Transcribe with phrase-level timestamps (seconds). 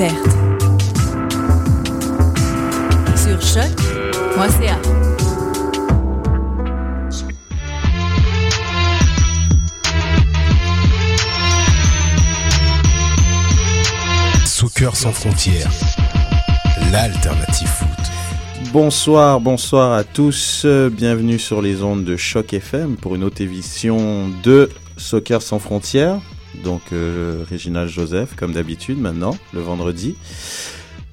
[0.00, 0.08] Sur
[3.42, 4.78] choc.ca.
[14.46, 15.68] Soccer sans frontières,
[16.90, 17.86] l'alternative foot.
[18.72, 20.64] Bonsoir, bonsoir à tous.
[20.64, 26.20] Bienvenue sur les ondes de Choc FM pour une autre émission de Soccer sans frontières.
[26.64, 30.16] Donc, euh, Réginald Joseph, comme d'habitude, maintenant, le vendredi.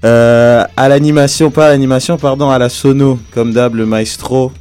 [0.06, 4.52] Euh, à l'animation, pas à l'animation, pardon, à la sono, comme d'hab, le maestro,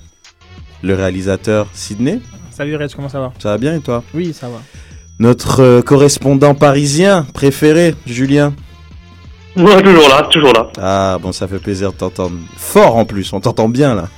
[0.82, 2.20] le réalisateur Sydney.
[2.50, 3.32] Salut Reg, comment ça va?
[3.38, 4.02] Ça va bien et toi?
[4.14, 4.62] Oui, ça va.
[5.18, 8.54] Notre euh, correspondant parisien préféré, Julien.
[9.56, 10.68] Ouais, toujours là, toujours là.
[10.78, 12.36] Ah bon, ça fait plaisir de t'entendre.
[12.56, 14.08] Fort en plus, on t'entend bien là.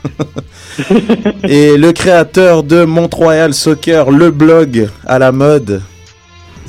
[1.48, 5.82] Et le créateur de Mont-Royal Soccer, le blog à la mode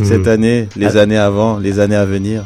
[0.04, 0.30] cette Hmm.
[0.30, 2.46] année, les années avant, les années à venir.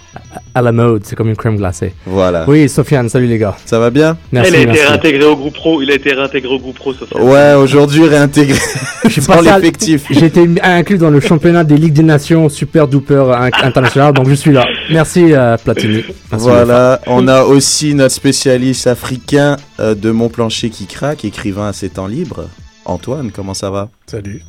[0.55, 1.93] À la mode, c'est comme une crème glacée.
[2.05, 2.45] Voilà.
[2.47, 3.55] Oui, Sofiane, salut les gars.
[3.65, 5.81] Ça va bien Merci, il a été réintégré au groupe pro.
[5.81, 7.19] Il a été réintégré au groupe pro, fait.
[7.19, 8.57] Ouais, aujourd'hui réintégré
[9.05, 10.05] Je suis dans l'effectif.
[10.09, 14.29] J'ai été inclus dans le championnat des Ligues des Nations Super Duper in- International, donc
[14.29, 14.65] je suis là.
[14.91, 16.03] Merci euh, Platini.
[16.31, 21.67] Merci, Voilà, on a aussi notre spécialiste africain euh, de Mon Plancher qui craque, écrivain
[21.69, 22.47] à ses temps libres.
[22.85, 23.89] Antoine, comment ça va?
[24.07, 24.41] Salut.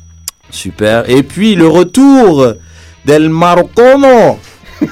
[0.51, 1.09] Super.
[1.09, 2.45] Et puis le retour
[3.05, 4.39] del Maroccono.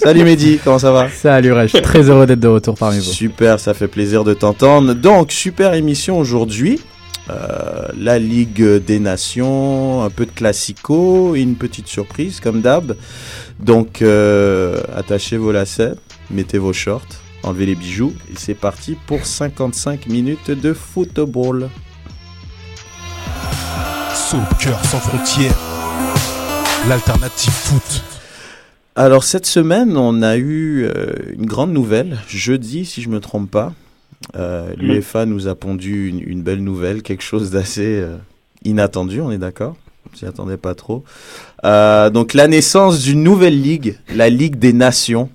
[0.00, 1.08] Salut Mehdi, comment ça va?
[1.08, 3.04] Salut Reg, très heureux d'être de retour parmi vous.
[3.04, 4.92] Super, ça fait plaisir de t'entendre.
[4.94, 6.80] Donc, super émission aujourd'hui.
[7.30, 12.96] Euh, la Ligue des Nations, un peu de classico et une petite surprise comme d'hab.
[13.60, 15.94] Donc, euh, attachez vos lacets,
[16.30, 17.06] mettez vos shorts,
[17.42, 21.68] enlevez les bijoux et c'est parti pour 55 minutes de football.
[24.14, 25.54] Soccer sans frontières,
[26.88, 28.02] l'alternative foot.
[28.96, 32.18] Alors cette semaine, on a eu euh, une grande nouvelle.
[32.28, 33.74] Jeudi, si je me trompe pas,
[34.36, 38.16] euh, l'UEFA nous a pondu une, une belle nouvelle, quelque chose d'assez euh,
[38.64, 39.20] inattendu.
[39.20, 39.76] On est d'accord?
[40.10, 41.04] On s'y attendait pas trop.
[41.64, 45.28] Euh, donc la naissance d'une nouvelle ligue, la Ligue des Nations,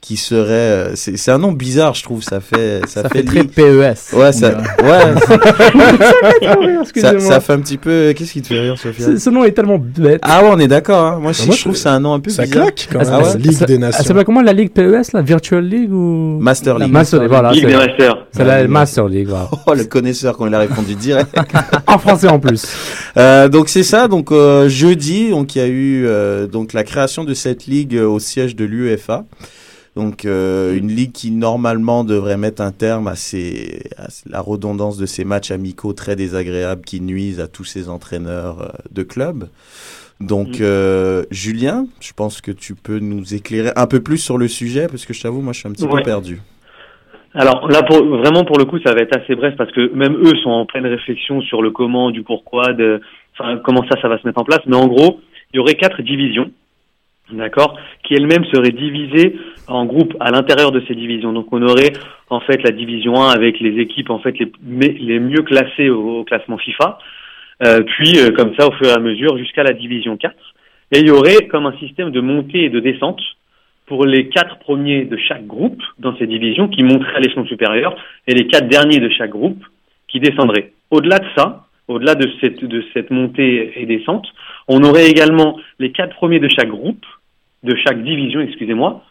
[0.00, 0.50] qui serait.
[0.52, 2.22] euh, c'est c'est un nom bizarre, je trouve.
[2.22, 2.80] Ça fait.
[2.88, 3.62] Ça, Ça fait très ligue- PES.
[3.62, 3.94] Ouais,
[4.28, 4.48] on ça,
[4.82, 7.20] ouais, ça, Excusez-moi.
[7.20, 8.12] ça fait un petit peu.
[8.16, 10.20] Qu'est-ce qui te fait rire, Sophia Ce nom est tellement bête.
[10.24, 11.04] Ah ouais, on est d'accord.
[11.04, 11.18] Hein.
[11.20, 12.62] Moi, je, moi, je trouve que c'est un nom un peu Ça bizarre.
[12.64, 13.12] claque quand Ah, même.
[13.14, 14.04] ah la ouais Ligue Ça- des Nations.
[14.04, 16.38] s'appelle comment la Ligue PES, la Virtual League ou?
[16.40, 16.94] Master La League.
[16.94, 17.52] Master League, voilà.
[17.52, 18.26] Ligue des C'est Masters.
[18.32, 19.48] c'est la Master League, voilà.
[19.66, 21.34] Oh, le connaisseur quand il a répondu direct.
[21.86, 22.66] En français en plus.
[23.16, 24.06] Euh, donc c'est ça.
[24.06, 27.96] Donc euh, jeudi, donc il y a eu euh, donc la création de cette ligue
[27.96, 29.24] euh, au siège de l'UEFA.
[30.00, 34.96] Donc euh, une ligue qui normalement devrait mettre un terme à, ces, à la redondance
[34.96, 39.48] de ces matchs amicaux très désagréables qui nuisent à tous ces entraîneurs euh, de club.
[40.20, 40.62] Donc Mm.
[40.62, 44.86] euh, Julien, je pense que tu peux nous éclairer un peu plus sur le sujet
[44.86, 45.96] parce que je t'avoue moi je suis un petit Ouais.
[45.96, 46.40] peu perdu.
[47.32, 50.14] Alors là, pour, vraiment pour le coup, ça va être assez bref parce que même
[50.16, 53.00] eux sont en pleine réflexion sur le comment, du pourquoi, de,
[53.38, 54.58] enfin, comment ça, ça va se mettre en place.
[54.66, 55.20] Mais en gros,
[55.52, 56.50] il y aurait quatre divisions,
[57.32, 59.36] d'accord, qui elles-mêmes seraient divisées
[59.68, 61.32] en groupes à l'intérieur de ces divisions.
[61.32, 61.92] Donc on aurait
[62.28, 66.24] en fait la division 1 avec les équipes en fait les, les mieux classées au,
[66.24, 66.98] classement FIFA,
[67.64, 70.34] euh, puis euh, comme ça au fur et à mesure jusqu'à la division 4.
[70.92, 73.20] Et il y aurait comme un système de montée et de descente
[73.86, 77.96] pour les quatre premiers de chaque groupe dans ces divisions qui monteraient à l'échelon supérieur
[78.26, 79.62] et les quatre derniers de chaque groupe
[80.08, 80.72] qui descendraient.
[80.90, 84.26] Au-delà de ça, au-delà de cette, de cette montée et descente,
[84.68, 87.04] on aurait également les quatre premiers de chaque groupe,
[87.62, 89.02] de chaque division, excusez-moi,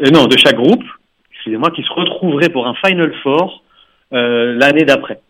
[0.00, 0.84] euh, non, de chaque groupe,
[1.32, 3.62] excusez-moi, qui se retrouveraient pour un Final Four
[4.12, 5.20] euh, l'année d'après.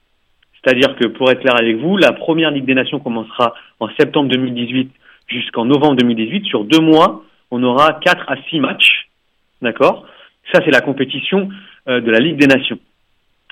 [0.63, 4.29] C'est-à-dire que, pour être clair avec vous, la première Ligue des Nations commencera en septembre
[4.29, 4.91] 2018
[5.29, 6.45] jusqu'en novembre 2018.
[6.47, 9.09] Sur deux mois, on aura quatre à six matchs.
[9.63, 10.07] D'accord?
[10.53, 11.49] Ça, c'est la compétition
[11.89, 12.79] euh, de la Ligue des Nations.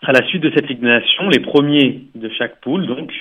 [0.02, 3.12] À la suite de cette Ligue des Nations, les premiers de chaque poule, donc,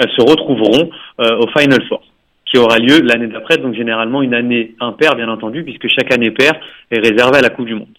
[0.00, 0.90] euh, se retrouveront
[1.20, 2.02] euh, au Final Four,
[2.50, 6.32] qui aura lieu l'année d'après, donc généralement une année impaire, bien entendu, puisque chaque année
[6.32, 6.58] paire
[6.90, 7.96] est réservée à la Coupe du Monde.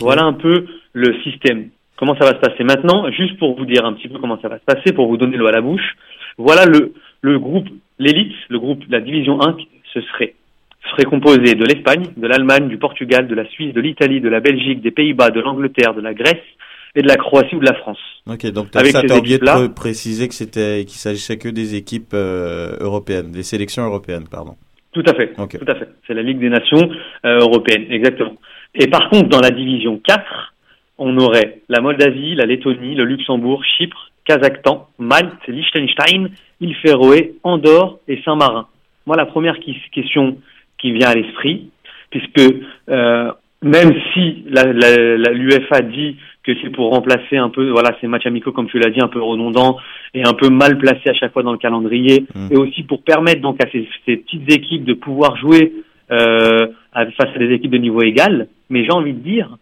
[0.00, 1.68] Voilà un peu le système.
[1.96, 3.10] Comment ça va se passer maintenant?
[3.10, 5.36] Juste pour vous dire un petit peu comment ça va se passer, pour vous donner
[5.36, 5.96] l'eau à la bouche.
[6.38, 7.68] Voilà le, le groupe,
[7.98, 9.56] l'élite, le groupe, la division 1,
[9.92, 10.34] ce serait
[10.90, 14.40] serait composé de l'Espagne, de l'Allemagne, du Portugal, de la Suisse, de l'Italie, de la
[14.40, 16.44] Belgique, des Pays-Bas, de l'Angleterre, de la Grèce
[16.94, 17.98] et de la Croatie ou de la France.
[18.26, 22.14] Ok, donc as ça, t'as oublié de préciser que c'était qu'il s'agissait que des équipes
[22.14, 24.54] euh, européennes, des sélections européennes, pardon.
[24.92, 25.88] Tout à fait, tout à fait.
[26.06, 26.88] C'est la Ligue des Nations
[27.26, 28.36] euh, européenne, exactement.
[28.74, 30.54] Et par contre, dans la division 4,
[30.98, 36.28] on aurait la Moldavie, la Lettonie, le Luxembourg, Chypre, Kazakhstan, Malte, Liechtenstein,
[36.60, 38.68] île Féroé, Andorre et Saint-Marin.
[39.06, 39.58] Moi, la première
[39.92, 40.38] question
[40.78, 41.70] qui vient à l'esprit,
[42.10, 42.40] puisque
[42.88, 43.32] euh,
[43.62, 48.68] même si l'UFA dit que c'est pour remplacer un peu voilà ces matchs amicaux comme
[48.68, 49.78] tu l'as dit un peu redondants
[50.12, 52.26] et un peu mal placés à chaque fois dans le calendrier.
[52.34, 52.48] Mmh.
[52.52, 55.72] et aussi pour permettre donc à ces, petites équipes de pouvoir jouer
[56.10, 58.48] euh, face à des équipes de niveau égal.
[58.70, 59.56] Mais j'ai envie de dire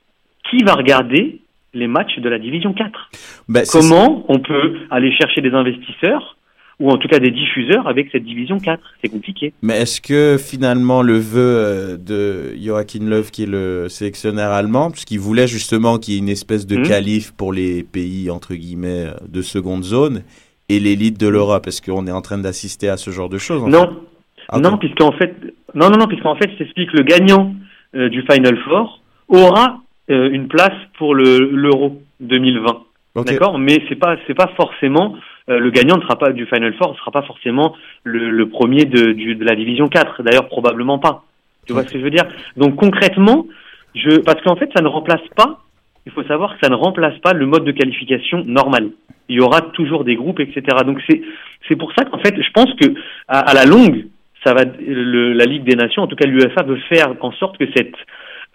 [0.50, 1.40] qui va regarder
[1.74, 3.10] les matchs de la division 4
[3.48, 6.36] ben, comment on peut aller chercher des investisseurs
[6.82, 8.82] ou en tout cas des diffuseurs avec cette division 4.
[9.02, 9.52] C'est compliqué.
[9.62, 14.90] Mais est-ce que finalement le vœu euh, de Joachim Löw, qui est le sélectionneur allemand,
[14.90, 16.82] puisqu'il voulait justement qu'il y ait une espèce de mmh.
[16.82, 20.22] qualif pour les pays entre guillemets euh, de seconde zone
[20.68, 23.64] et l'élite de l'Europe, est-ce qu'on est en train d'assister à ce genre de choses
[23.64, 24.00] Non,
[24.48, 25.36] ah, non, puisqu'en fait,
[25.76, 27.54] non, non, non, puisqu'en fait, s'explique le gagnant
[27.94, 32.82] euh, du Final Four aura une place pour l'Euro 2020.
[33.14, 35.16] D'accord, mais c'est pas c'est pas forcément
[35.48, 37.74] euh, le gagnant ne sera pas du Final Four, ne sera pas forcément
[38.04, 40.22] le, premier de, de la division 4.
[40.22, 41.24] D'ailleurs, probablement pas.
[41.66, 42.26] Tu vois ce que je veux dire?
[42.56, 43.46] Donc concrètement,
[43.94, 45.60] je, parce qu'en fait, ça ne remplace pas.
[46.06, 48.90] Il faut savoir que ça ne remplace pas le mode de qualification normal.
[49.28, 50.62] Il y aura toujours des groupes, etc.
[50.84, 51.22] Donc c'est
[51.68, 52.92] c'est pour ça qu'en fait, je pense que
[53.28, 54.06] à, la longue,
[54.44, 57.66] ça va la Ligue des Nations, en tout cas l'UEFA veut faire en sorte que
[57.76, 57.94] cette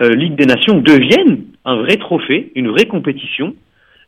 [0.01, 3.55] euh, Ligue des Nations devienne un vrai trophée, une vraie compétition,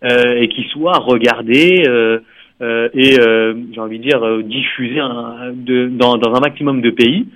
[0.04, 2.20] et qui soit regardée euh,
[2.62, 6.90] euh, et euh, j'ai envie de dire euh, un, de, dans, dans, un maximum de
[6.90, 7.28] pays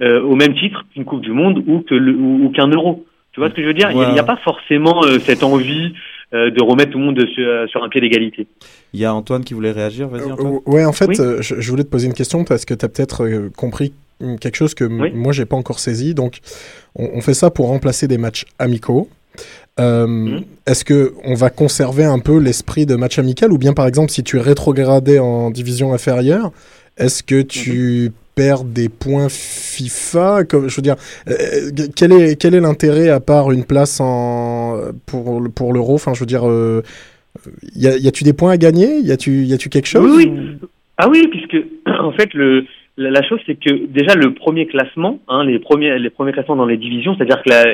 [0.00, 3.06] au même titre qu'une Coupe du Monde ou que le, ou, qu'un Euro.
[3.30, 3.88] Tu vois ce que je veux dire?
[3.92, 5.94] Il n'y a, pas forcément cette envie
[6.32, 8.48] de remettre tout le monde sur, sur un pied d'égalité.
[8.94, 10.58] Il y a Antoine qui voulait réagir, vas-y Antoine.
[10.66, 13.92] ouais, en fait, je, voulais te poser une question parce que tu as peut-être compris
[14.40, 16.14] quelque chose que moi j'ai pas encore saisi.
[16.14, 16.40] Donc,
[16.96, 19.08] on, on, fait ça pour remplacer des matchs amicaux.
[19.80, 20.44] Euh, mhm.
[20.66, 24.10] Est-ce que on va conserver un peu l'esprit de match amical ou bien par exemple
[24.10, 26.52] si tu es rétrogradé en division inférieure,
[26.98, 28.12] est-ce que tu mhm.
[28.34, 30.96] perds des points FIFA comme, Je veux dire,
[31.28, 35.94] euh, quel est quel est l'intérêt à part une place en pour pour l'euro?
[35.94, 36.82] Enfin, je veux dire, euh,
[37.74, 38.98] y, a, y a-tu des points à gagner?
[38.98, 40.04] Y a-tu y a-tu quelque chose?
[40.14, 42.66] oui, oui, Ah oui, puisque en fait le
[42.98, 46.66] la, chose c'est que déjà le premier classement, hein, les premiers les premiers classements dans
[46.66, 47.64] les divisions, c'est-à-dire que la,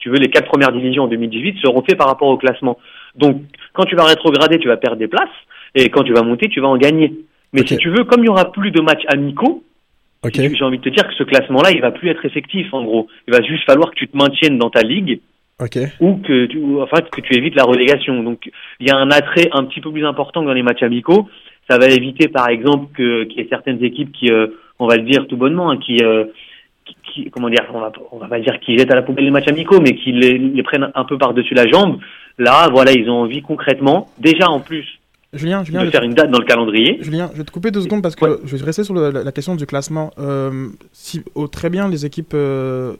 [0.00, 2.78] tu veux, les quatre premières divisions en 2018 seront faites par rapport au classement.
[3.16, 3.42] Donc,
[3.72, 5.28] quand tu vas rétrograder, tu vas perdre des places,
[5.74, 7.12] et quand tu vas monter, tu vas en gagner.
[7.52, 9.62] Mais si tu veux, comme il y aura plus de matchs amicaux,
[10.24, 13.08] j'ai envie de te dire que ce classement-là, il va plus être effectif, en gros.
[13.26, 15.20] Il va juste falloir que tu te maintiennes dans ta ligue,
[16.00, 18.22] ou que tu, enfin, que tu évites la relégation.
[18.22, 20.82] Donc, il y a un attrait un petit peu plus important que dans les matchs
[20.82, 21.28] amicaux.
[21.68, 25.02] Ça va éviter, par exemple, qu'il y ait certaines équipes qui, euh, on va le
[25.02, 26.24] dire tout bonnement, hein, qui, euh,
[27.12, 29.30] qui, comment dire, on va, on va pas dire qu'ils jettent à la poubelle les
[29.30, 31.98] matchs amicaux, mais qu'ils les, les, prennent un peu par-dessus la jambe.
[32.38, 34.86] Là, voilà, ils ont envie concrètement, déjà en plus
[35.32, 36.98] Julien, Julien, de faire une date dans le calendrier.
[37.00, 39.54] Julien, je vais te couper deux secondes parce que je vais rester sur la, question
[39.54, 40.10] du classement.
[40.18, 42.34] Euh, si, oh, très bien, les équipes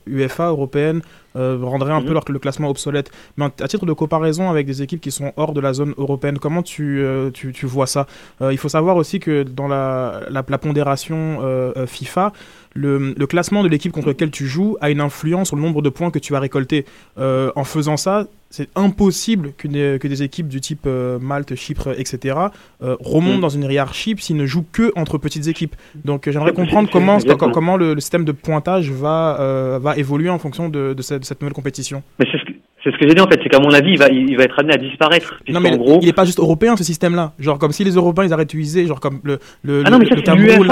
[0.07, 1.03] UEFA européennes
[1.37, 2.21] euh, rendrait un peu mhm.
[2.29, 3.11] le classement obsolète.
[3.37, 6.39] Mais à titre de comparaison avec des équipes qui sont hors de la zone européenne,
[6.39, 8.07] comment tu, euh, tu, tu vois ça?
[8.43, 11.39] Euh, Il faut savoir aussi que dans la, la, pondération
[11.87, 12.33] FIFA,
[12.75, 15.83] le, le, classement de l'équipe contre laquelle tu joues a une influence sur le nombre
[15.83, 16.85] de points que tu as récoltés.
[17.17, 20.87] en faisant ça, c'est impossible que des, que des, équipes du type
[21.21, 22.37] Malte, Chypre, etc.
[22.81, 23.41] remontent mhm.
[23.41, 25.77] dans une hiérarchie s'ils ne jouent que entre petites équipes.
[26.05, 27.19] Donc j'aimerais comprendre comment,
[27.53, 31.55] comment le, système de pointage va, va évoluer en fonction de, de cette cette nouvelle
[31.55, 32.50] compétition Mais c'est ce que,
[32.83, 34.45] c'est ce que j'ai dit en fait, c'est qu'à mon avis, il va, il va
[34.45, 35.39] être amené à disparaître.
[35.49, 35.99] Non mais gros...
[36.01, 37.33] il n'est pas juste européen ce système-là.
[37.39, 40.67] Genre comme si les Européens ils arrêtent d'utiliser, genre comme le, le, ah le, Cameroun,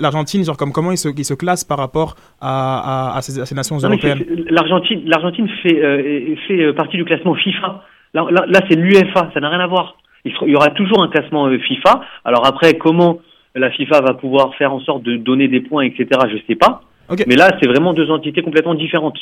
[0.00, 3.44] l'Argentine, genre comme comment ils se, ils se classent par rapport à, à, à, ces,
[3.44, 4.24] ces, nations européennes.
[4.48, 7.82] L'Argentine, l'Argentine fait, euh, fait euh, partie du classement FIFA.
[8.14, 9.96] Là, là, là c'est l'UEFA, ça n'a rien à voir.
[10.24, 12.00] Il, y aura toujours un classement euh, FIFA.
[12.24, 13.18] Alors après, comment
[13.54, 16.08] la FIFA va pouvoir faire en sorte de donner des points, etc.
[16.30, 16.80] Je sais pas.
[17.26, 19.18] Mais là, c'est vraiment deux entités complètement différentes.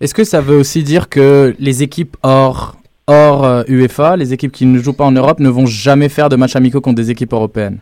[0.00, 2.76] Est-ce que ça veut aussi dire que les équipes hors,
[3.06, 6.28] hors UEFA, euh, les équipes qui ne jouent pas en Europe, ne vont jamais faire
[6.28, 7.78] de matchs amicaux contre des équipes européennes?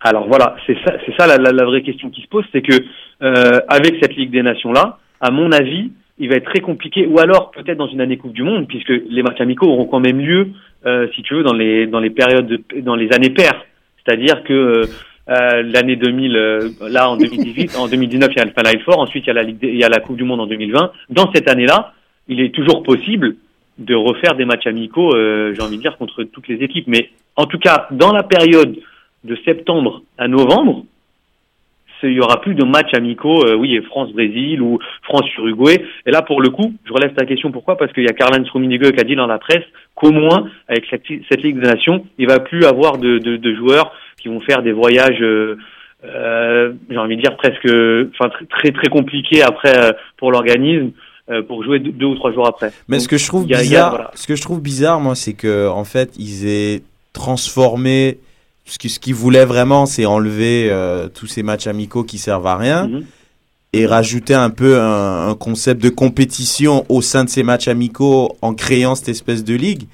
[0.00, 2.74] Alors voilà, c'est ça, ça la, vraie question qui se pose, c'est que
[3.22, 7.06] euh, avec cette Ligue des Nations là, à mon avis, il va être très compliqué,
[7.06, 10.00] ou alors peut-être dans une année Coupe du Monde, puisque les matchs amicaux auront quand
[10.00, 10.48] même lieu,
[10.84, 13.64] euh, si tu veux, dans les dans les périodes, dans les années paires.
[14.04, 14.82] C'est-à-dire que
[15.28, 19.00] euh, l'année 2000, euh, là en 2018, en 2019 il y a le Final Four,
[19.00, 20.92] ensuite il y a la Coupe du Monde en 2020.
[21.10, 21.94] Dans cette année-là,
[22.28, 23.36] il est toujours possible
[23.78, 26.86] de refaire des matchs amicaux, euh, j'ai envie de dire, contre toutes les équipes.
[26.86, 28.76] Mais en tout cas, dans la période
[29.24, 30.84] de septembre à novembre,
[32.04, 35.82] il y aura plus de matchs amicaux, oui, France-Brésil ou France-Uruguay.
[36.04, 37.50] Et là, pour le coup, je relève ta question.
[37.50, 37.76] Pourquoi?
[37.78, 39.64] Parce qu'il y a Karl-Heinz Rummenigge qui a dit dans la presse
[39.94, 43.54] qu'au moins, avec cette, cette, Ligue des Nations, il va plus avoir de, de, de
[43.54, 45.56] joueurs qui vont faire des voyages, euh,
[46.04, 47.66] euh, j'ai envie de dire presque,
[48.14, 50.92] enfin très très compliqués après euh, pour l'organisme
[51.48, 52.72] pour jouer deux, ou trois jours après.
[52.86, 55.82] Mais ce que je trouve bizarre, ce que je trouve bizarre, moi, c'est que en
[55.82, 56.82] fait, ils aient
[57.12, 58.18] transformé
[58.64, 60.72] ce qu'ils ce voulaient vraiment, c'est enlever
[61.16, 62.86] tous ces matchs amicaux qui servent à rien.
[62.86, 63.06] Mhm.
[63.72, 68.36] Et rajouter un peu un, un, concept de compétition au sein de ces matchs amicaux
[68.40, 69.88] en créant cette espèce de ligue.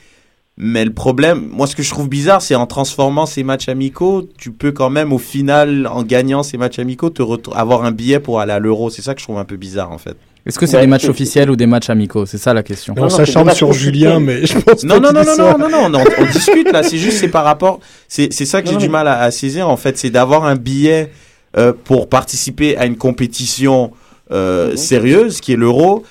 [0.59, 4.29] Mais le problème, moi ce que je trouve bizarre, c'est en transformant ces matchs amicaux,
[4.37, 7.23] tu peux quand même au final, en gagnant ces matchs amicaux, te
[7.55, 8.91] avoir un billet pour aller à l'euro.
[8.91, 10.17] C'est ça que je trouve un peu bizarre en fait.
[10.45, 12.27] Est-ce que c'est des matchs officiels ou des matchs amicaux?
[12.27, 12.95] C'est ça la question.
[12.97, 16.05] Non, ça change sur Julien, mais je pense non, non, non, non, non, non, non,
[16.19, 16.83] on, discute là.
[16.83, 17.79] C'est juste, c'est par rapport.
[18.09, 19.97] C'est ça que j'ai du mal à, saisir en fait.
[19.97, 21.11] C'est d'avoir un billet
[21.57, 23.93] euh, pour participer à une compétition
[24.33, 26.03] euh, sérieuse, qui est l'euro,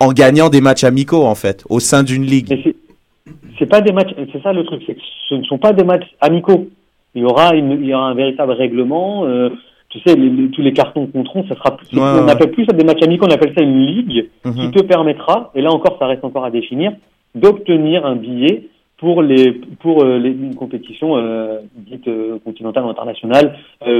[0.00, 2.74] en gagnant des matchs amicaux en fait, au sein d'une ligue
[3.58, 4.82] c'est pas des matchs, c'est ça le truc,
[5.28, 6.68] ce ne sont pas des matchs amicaux.
[7.14, 9.24] Il y aura, une, il y aura un véritable règlement.
[9.24, 9.50] Euh,
[9.88, 10.16] tu sais,
[10.52, 11.76] tous les cartons compteront, ça sera.
[11.92, 14.72] on n'appelle plus ça des matchs amicaux, on appelle ça une ligue qui mhm.
[14.72, 16.92] te permettra, et là encore, ça reste encore à définir,
[17.36, 18.64] d'obtenir un billet
[18.98, 23.56] pour les pour euh, les, une compétition euh, dite euh, continentale ou internationale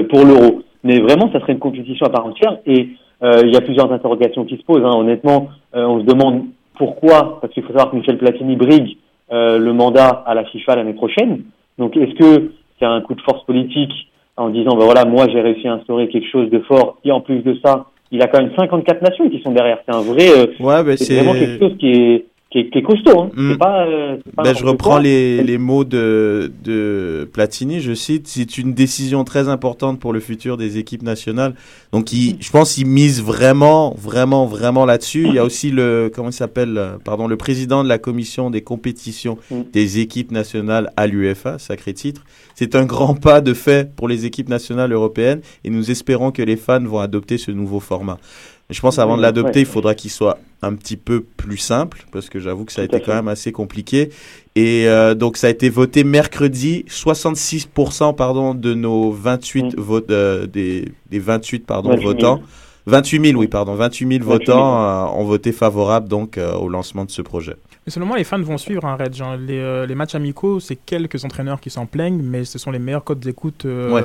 [0.09, 0.63] pour l'euro.
[0.83, 2.59] Mais vraiment, ça serait une compétition à part entière.
[2.67, 2.89] Et
[3.23, 4.85] il y a plusieurs interrogations qui se posent.
[4.85, 4.93] Hein.
[4.95, 6.45] Honnêtement, on se demande
[6.77, 10.77] pourquoi, parce qu'il faut savoir que Michel Platini brigue euh, le mandat à la FIFA
[10.77, 11.43] l'année prochaine.
[11.79, 13.93] Donc est-ce que c'est un coup de force politique
[14.37, 17.21] en disant ben voilà moi j'ai réussi à instaurer quelque chose de fort et en
[17.21, 19.79] plus de ça il a quand même 54 nations qui sont derrière.
[19.85, 23.21] C'est un vrai, euh, ouais, ben c'est vraiment quelque chose qui est qui est, costaud.
[23.21, 23.31] Hein.
[23.35, 23.57] Mm.
[23.57, 28.75] Pas, euh, ben, je reprends les, les, mots de, de Platini, je cite, c'est une
[28.75, 31.55] décision très importante pour le futur des équipes nationales.
[31.93, 35.27] Donc il, je pense qu'il mise vraiment, vraiment, vraiment là-dessus.
[35.27, 38.63] Il y a aussi le, comment il s'appelle, pardon, le président de la commission des
[38.63, 39.63] compétitions mm.
[39.73, 42.23] des équipes nationales à l'UEFA, sacré titre.
[42.55, 46.43] C'est un grand pas de fait pour les équipes nationales européennes et nous espérons que
[46.43, 48.19] les fans vont adopter ce nouveau format.
[48.71, 52.31] Je pense avant de l'adopter, il faudra qu'il soit un petit peu plus simple, parce
[52.31, 54.11] que j'avoue que ça a été quand même assez compliqué.
[54.57, 59.81] Et euh, donc ça a été voté mercredi, 66% pardon de nos 28 mm.
[59.81, 62.41] votes, euh, des, des 28 pardon votants.
[62.87, 67.11] 28 000, oui, pardon, 28 000 votants euh, ont voté favorable donc au lancement de
[67.11, 67.57] ce projet.
[67.87, 69.15] Mais selon moi, les fans vont suivre un raid.
[69.15, 72.79] Genre, les, les, matchs amicaux, c'est quelques entraîneurs qui s'en plaignent, mais ce sont les
[72.79, 73.65] meilleurs codes d'écoute.
[73.65, 74.05] Ouais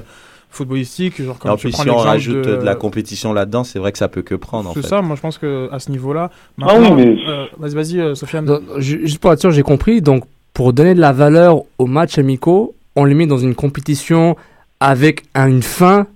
[0.49, 1.21] footballistique.
[1.21, 2.51] Genre, quand tu prends si on rajoute de...
[2.53, 4.71] la compétition là-dedans, c'est vrai que ça peut que prendre.
[4.73, 6.29] C'est ça, moi je pense que à ce niveau-là.
[6.61, 7.15] Ah oui, mais.
[7.27, 8.59] Euh, vas-y, vas-y, euh, Sofiane.
[8.77, 10.01] juste pour être sûr, j'ai compris.
[10.01, 14.35] Donc, pour donner de la valeur aux matchs amicaux, on les met dans une compétition
[14.79, 16.07] avec une fin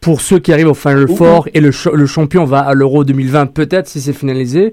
[0.00, 3.46] pour ceux qui arrivent au Final Four et le, le champion va à l'Euro 2020
[3.46, 4.72] peut-être si c'est finalisé.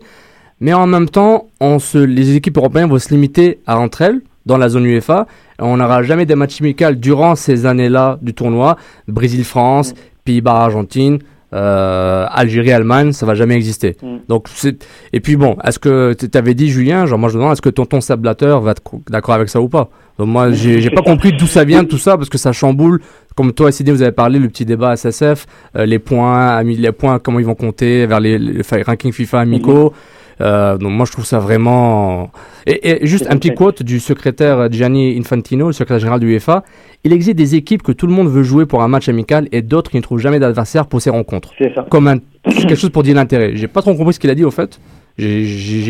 [0.59, 4.21] Mais en même temps, on se, les équipes européennes vont se limiter à entre elles
[4.45, 5.27] dans la zone UEFA
[5.59, 8.77] On n'aura jamais des matchs amicaux durant ces années-là du tournoi.
[9.07, 9.93] Brésil-France,
[10.25, 11.19] Pays-Bas-Argentine.
[11.53, 13.95] Euh, Algérie, Allemagne, ça va jamais exister.
[14.01, 14.15] Mm.
[14.27, 14.83] Donc c'est
[15.13, 17.61] et puis bon, est-ce que tu avais dit Julien, genre moi je me demande est-ce
[17.61, 19.89] que tonton Sablateur va être co- d'accord avec ça ou pas?
[20.17, 23.01] Donc moi j'ai j'ai pas compris d'où ça vient tout ça parce que ça chamboule.
[23.35, 25.45] Comme toi et vous avez parlé le petit débat SSF,
[25.75, 29.93] euh, les points, les points comment ils vont compter vers les, les rankings FIFA amicaux.
[30.41, 32.31] Euh, donc moi je trouve ça vraiment
[32.65, 36.63] et, et juste un petit quote du secrétaire Gianni Infantino, le secrétaire général du UEFA.
[37.03, 39.61] Il existe des équipes que tout le monde veut jouer pour un match amical et
[39.61, 41.51] d'autres qui ne trouvent jamais d'adversaire pour ces rencontres.
[41.57, 41.85] C'est ça.
[41.89, 43.51] Comme un, quelque chose pour dire l'intérêt.
[43.55, 44.79] J'ai pas trop compris ce qu'il a dit au fait.
[45.17, 45.43] J'ai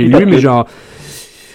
[0.08, 0.68] lu, mais genre.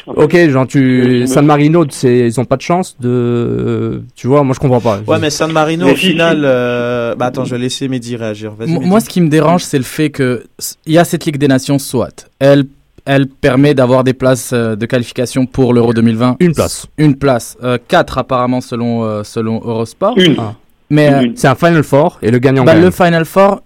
[0.06, 4.58] Ok, genre tu San Marino, ils ont pas de chance de, tu vois, moi je
[4.60, 5.00] comprends pas.
[5.06, 6.42] Ouais, mais San Marino, Mais au final.
[6.46, 8.54] euh, Bah attends, je vais laisser Mehdi réagir.
[8.58, 8.72] Mehdi.
[8.78, 10.44] Moi, ce qui me dérange, c'est le fait que
[10.86, 12.64] il y a cette Ligue des Nations, soit elle,
[13.10, 16.36] elle permet d'avoir des places euh, de qualification pour l'Euro 2020.
[16.40, 16.86] Une place.
[16.98, 17.56] Une place.
[17.64, 20.14] Euh, quatre apparemment selon euh, selon Eurosport.
[20.18, 20.36] Une.
[20.38, 20.54] Ah.
[20.90, 21.32] Mais euh.
[21.34, 22.82] C'est un Final Four et le gagnant bah, gagne.
[22.84, 23.62] le Final Four,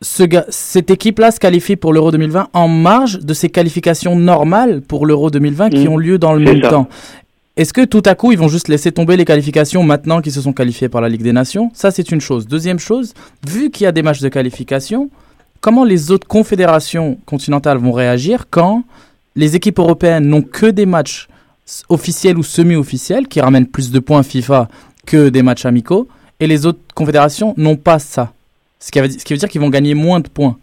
[0.00, 5.04] ce cette équipe-là se qualifie pour l'Euro 2020 en marge de ces qualifications normales pour
[5.06, 5.92] l'Euro 2020 qui Mm.
[5.92, 6.68] ont lieu dans le même ça.
[6.70, 6.88] temps.
[7.58, 10.40] Est-ce que tout à coup, ils vont juste laisser tomber les qualifications maintenant qu'ils se
[10.42, 11.70] sont qualifiés par la Ligue des Nations?
[11.72, 12.46] Ça, c'est une chose.
[12.46, 13.14] Deuxième chose,
[13.48, 15.08] vu qu'il y a des matchs de qualification,
[15.60, 18.84] comment les autres confédérations continentales vont réagir quand
[19.34, 21.28] les équipes européennes n'ont que des matchs
[21.88, 24.68] officiels ou semi-officiels qui ramènent plus de points FIFA
[25.04, 26.08] que des matchs amicaux
[26.40, 28.32] et les autres confédérations n'ont pas ça
[28.78, 30.56] ce qui veut dire qu'ils vont gagner moins de points.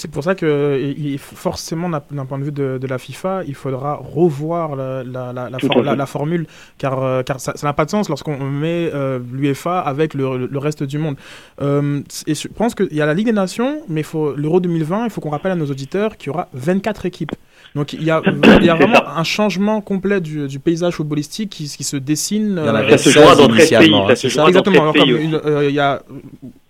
[0.00, 3.42] C'est pour ça que il- il- forcément, d'un point de vue de, de la FIFA,
[3.48, 5.96] il faudra revoir la, la, la, la Tout for- à la- fait.
[5.96, 6.46] la formule,
[6.78, 10.46] car, euh, car ça ça n'a pas de sens lorsqu'on met euh, l'UEFA avec le,
[10.46, 11.16] le reste du monde.
[11.60, 14.02] Euh, et je pense qu'il y a la Ligue des Nations, mais
[14.36, 17.32] l'Euro 2020, il faut qu'on rappelle à nos auditeurs qu'il y aura 24 équipes.
[17.74, 18.22] Donc il y a,
[18.60, 22.56] il y a vraiment un changement complet du, du paysage footballistique qui, qui se dessine.
[22.62, 23.58] Il y en euh, avait Ça se jouera 16 dans 13 pays.
[23.58, 24.76] initialement, Ça hein, dans Exactement.
[24.76, 25.24] 13 alors pays comme aussi.
[25.24, 26.02] une- euh, il y a,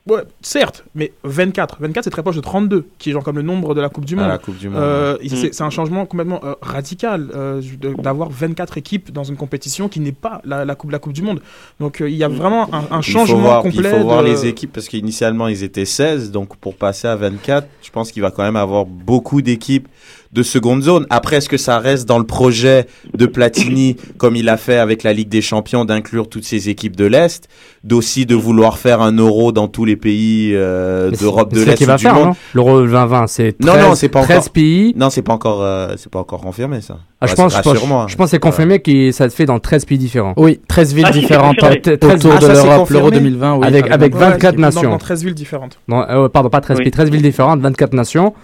[0.08, 1.78] ouais, certes, mais 24.
[1.80, 4.04] 24, c'est très proche de 32, qui est genre comme le nombre de la Coupe
[4.04, 4.28] du À Monde.
[4.28, 4.78] la Coupe du Monde.
[4.80, 5.28] Euh, Mm.
[5.28, 7.60] c'est c'est un changement complètement euh, radical euh,
[7.98, 11.22] d'avoir 24 équipes dans une compétition qui n'est pas la, la coupe, la coupe du
[11.22, 11.40] Monde.
[11.80, 13.90] Donc euh, il y a vraiment un, un Il faut changement voir, complet.
[13.92, 17.16] Il faut voir de- les équipes parce qu'initialement ils étaient 16, donc pour passer à
[17.16, 19.88] 24, je pense qu'il va quand même avoir beaucoup d'équipes
[20.32, 21.06] de seconde zone.
[21.10, 22.86] Après, est-ce que ça reste dans le projet
[23.16, 26.96] de Platini, comme il a fait avec la Ligue des Champions, d'inclure toutes ces équipes
[26.96, 27.48] de l'Est,
[27.84, 31.70] d'aussi de vouloir faire un euro dans tous les pays euh, d'Europe de c'est ce
[31.70, 32.26] l'Est qu'il ou va du faire, monde?
[32.28, 32.34] non?
[32.54, 34.92] L'Euro 2020, c'est 13, Non, non, c'est pas 13 encore- pays.
[34.96, 36.98] Non, c'est pas encore, euh, c'est pas encore confirmé ça.
[37.20, 38.06] Ah, je pense, je pense, rassure-moi.
[38.08, 40.34] je pense que c'est confirmé que ça se fait dans 13 pays différents.
[40.36, 43.56] Oui, 13 villes Ah, différentes autour Ah, de ça, c'est l'Europe, l'Euro 2020.
[43.56, 44.24] Oui, Avec- avec raison.
[44.26, 44.90] Ouais, 24 dans- nations.
[44.90, 45.78] Dans 13 villes différentes.
[45.88, 46.84] Non, euh, pardon, pas 13 Oui.
[46.84, 48.34] pays, 13 villes différentes, 24 nations.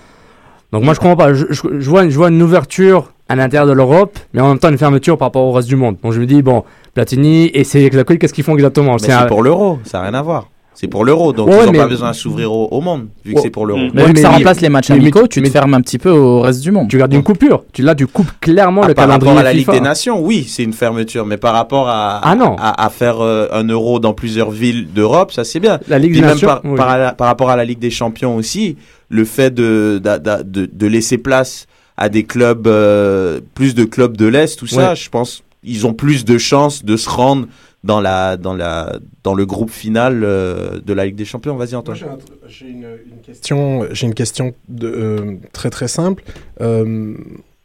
[0.74, 3.66] Donc moi je comprends pas, je, je- je vois, je vois une ouverture à l'intérieur
[3.66, 5.96] de l'Europe, mais en même temps une fermeture par rapport au reste du monde.
[6.02, 8.98] Donc je me dis, bon, Platini et c'est qu'est-ce qu'ils font exactement?
[8.98, 10.48] C'est c'est un- pour l'euro, ça n'a rien à voir.
[10.76, 13.06] C'est pour l'euro, donc Ouais, ils n'ont mais- pas besoin de s'ouvrir au, au monde,
[13.24, 13.78] vu que c'est pour l'euro.
[13.80, 13.90] Mm.
[13.94, 15.72] Mais Ouais, vu que ça mais- remplace les matchs mais- amicaux, tu mais- te fermes
[15.74, 16.88] un petit peu au reste du monde.
[16.88, 17.64] Tu gardes une coupure.
[17.72, 20.20] Tu, là, tu coupes clairement Ah, le par calendrier rapport à la Ligue des Nations,
[20.20, 22.56] oui, c'est une fermeture, mais par rapport à, Ah non.
[22.58, 25.78] à, à faire euh, un euro dans plusieurs villes d'Europe, ça c'est bien.
[25.88, 26.48] La Ligue Puis des même Nations.
[26.48, 26.76] par, oui.
[26.76, 28.76] par, par rapport à la Ligue des Champions aussi,
[29.08, 34.26] le fait de, de, de laisser place à des clubs, euh, plus de clubs de
[34.26, 34.96] l'Est, tout ça, Ouais.
[34.96, 37.46] je pense ils ont plus de chances de se rendre
[37.84, 41.54] dans, la, dans, la, dans le groupe final euh, de la Ligue des Champions.
[41.56, 41.96] Vas-y Moi, Antoine.
[41.96, 42.18] j'ai un-
[42.48, 46.24] j'ai une, une question, j'ai une question de, euh, très très simple.
[46.60, 47.14] Euh,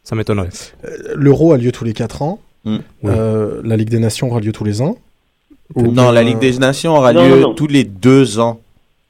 [0.04, 0.50] Ça m'étonnerait.
[1.16, 2.38] L'Euro a lieu tous les 4 ans.
[2.64, 2.76] Mm.
[3.06, 4.98] Euh, la Ligue des Nations aura lieu tous les ans.
[5.74, 7.54] Ou Non, la Ligue des Nations aura Non, lieu non, non.
[7.54, 8.60] tous les deux ans,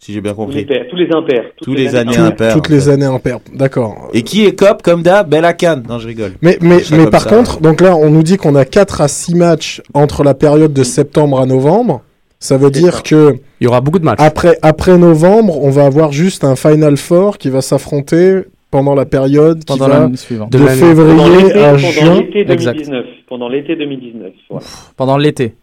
[0.03, 0.65] si j'ai bien Tous les, compris.
[0.65, 1.45] pairs, tous les impairs.
[1.59, 2.25] toutes Tous les années impairs.
[2.25, 2.55] impaires.
[2.55, 3.39] toutes en les années impaires.
[3.55, 4.09] D'accord.
[4.15, 5.29] Et qui est cop comme d'hab?
[5.29, 5.85] Bella Cannes.
[5.89, 6.33] Non, je rigole.
[6.41, 7.29] Mais, mais, mais par ça.
[7.31, 10.73] contre, donc là, on nous dit qu'on a 4 à 6 matchs entre la période
[10.73, 12.01] de septembre à novembre.
[12.39, 13.03] Ça veut dire ça.
[13.03, 14.19] que Il y aura beaucoup de matchs.
[14.21, 19.05] après, après novembre, on va avoir juste un Final Four qui va s'affronter pendant la
[19.05, 20.51] période qui pendant va l'année suivante.
[20.51, 20.57] de.
[20.59, 22.15] Pendant février l'été, à pendant juin.
[22.23, 22.73] l'été Exact.
[22.79, 23.05] 2019.
[23.29, 24.31] Pendant l'été 2019.
[24.49, 24.65] voilà.
[24.97, 25.55] Pendant l'été,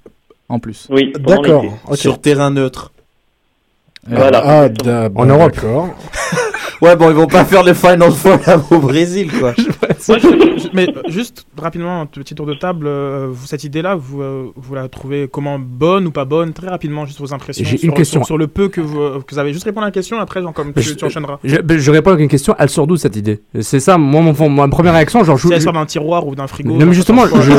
[0.50, 0.88] en plus.
[0.92, 1.64] Oui, pendant D'accord.
[1.64, 1.96] l'été.
[1.96, 2.92] Sur terrain neutre.
[4.10, 4.42] Voilà.
[4.46, 5.58] Ah, da- En bah, Europe.
[6.80, 9.52] Ouais, bon, ils vont pas faire le Final Four là, au Brésil, quoi.
[10.10, 10.28] Moi, je-
[10.62, 12.86] je- mais euh, juste rapidement, un petit tour de table.
[12.86, 16.54] euh, vous, cette idée-là, vous, euh, vous la trouvez comment bonne ou pas bonne?
[16.54, 17.66] Très rapidement, juste vos impressions.
[17.66, 18.20] J'ai sur, une question.
[18.20, 19.54] Sur, sur le peu que vous, euh, que vous avez.
[19.54, 21.40] Juste répondre à la question, après, genre, comme tu, Je- tu enchaîneras.
[21.44, 22.54] Je, je réponds avec une question.
[22.60, 23.42] Elle sort d'où cette idée?
[23.62, 26.28] C'est ça, moi, mon, mon- ma première réaction, genre, je, Si elle sort d'un tiroir
[26.28, 26.76] ou d'un frigo.
[26.76, 27.52] Non mais justement, je...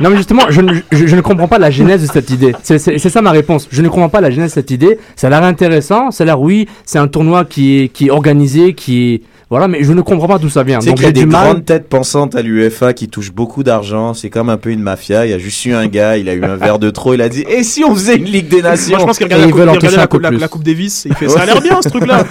[0.00, 2.54] non, mais, justement, je, ne- comprends pas la genèse de cette idée.
[2.62, 3.68] C'est ça ma réponse.
[3.70, 4.98] Je ne comprends pas la genèse de cette idée.
[5.16, 6.10] Ça a l'air intéressant.
[6.10, 9.66] Ça a l'air oui, c'est un tournoi qui est qui est organisé, qui est Voilà,
[9.66, 10.78] mais je ne comprends pas d'où ça vient.
[10.78, 11.44] Donc qu'il y a des mal.
[11.44, 14.14] grandes têtes pensantes à l'UEFA qui touchent beaucoup d'argent.
[14.14, 15.26] C'est comme un peu une mafia.
[15.26, 17.14] Il y a juste eu un gars, il a eu un verre de trop.
[17.14, 19.26] Il a dit Et si on faisait une Ligue des Nations Moi, je pense qu'il
[19.26, 21.04] regarde, la coupe, il regardait la, coupe- la, Coupe Davis.
[21.04, 22.24] Il fait ça a l'air bien ce truc-là.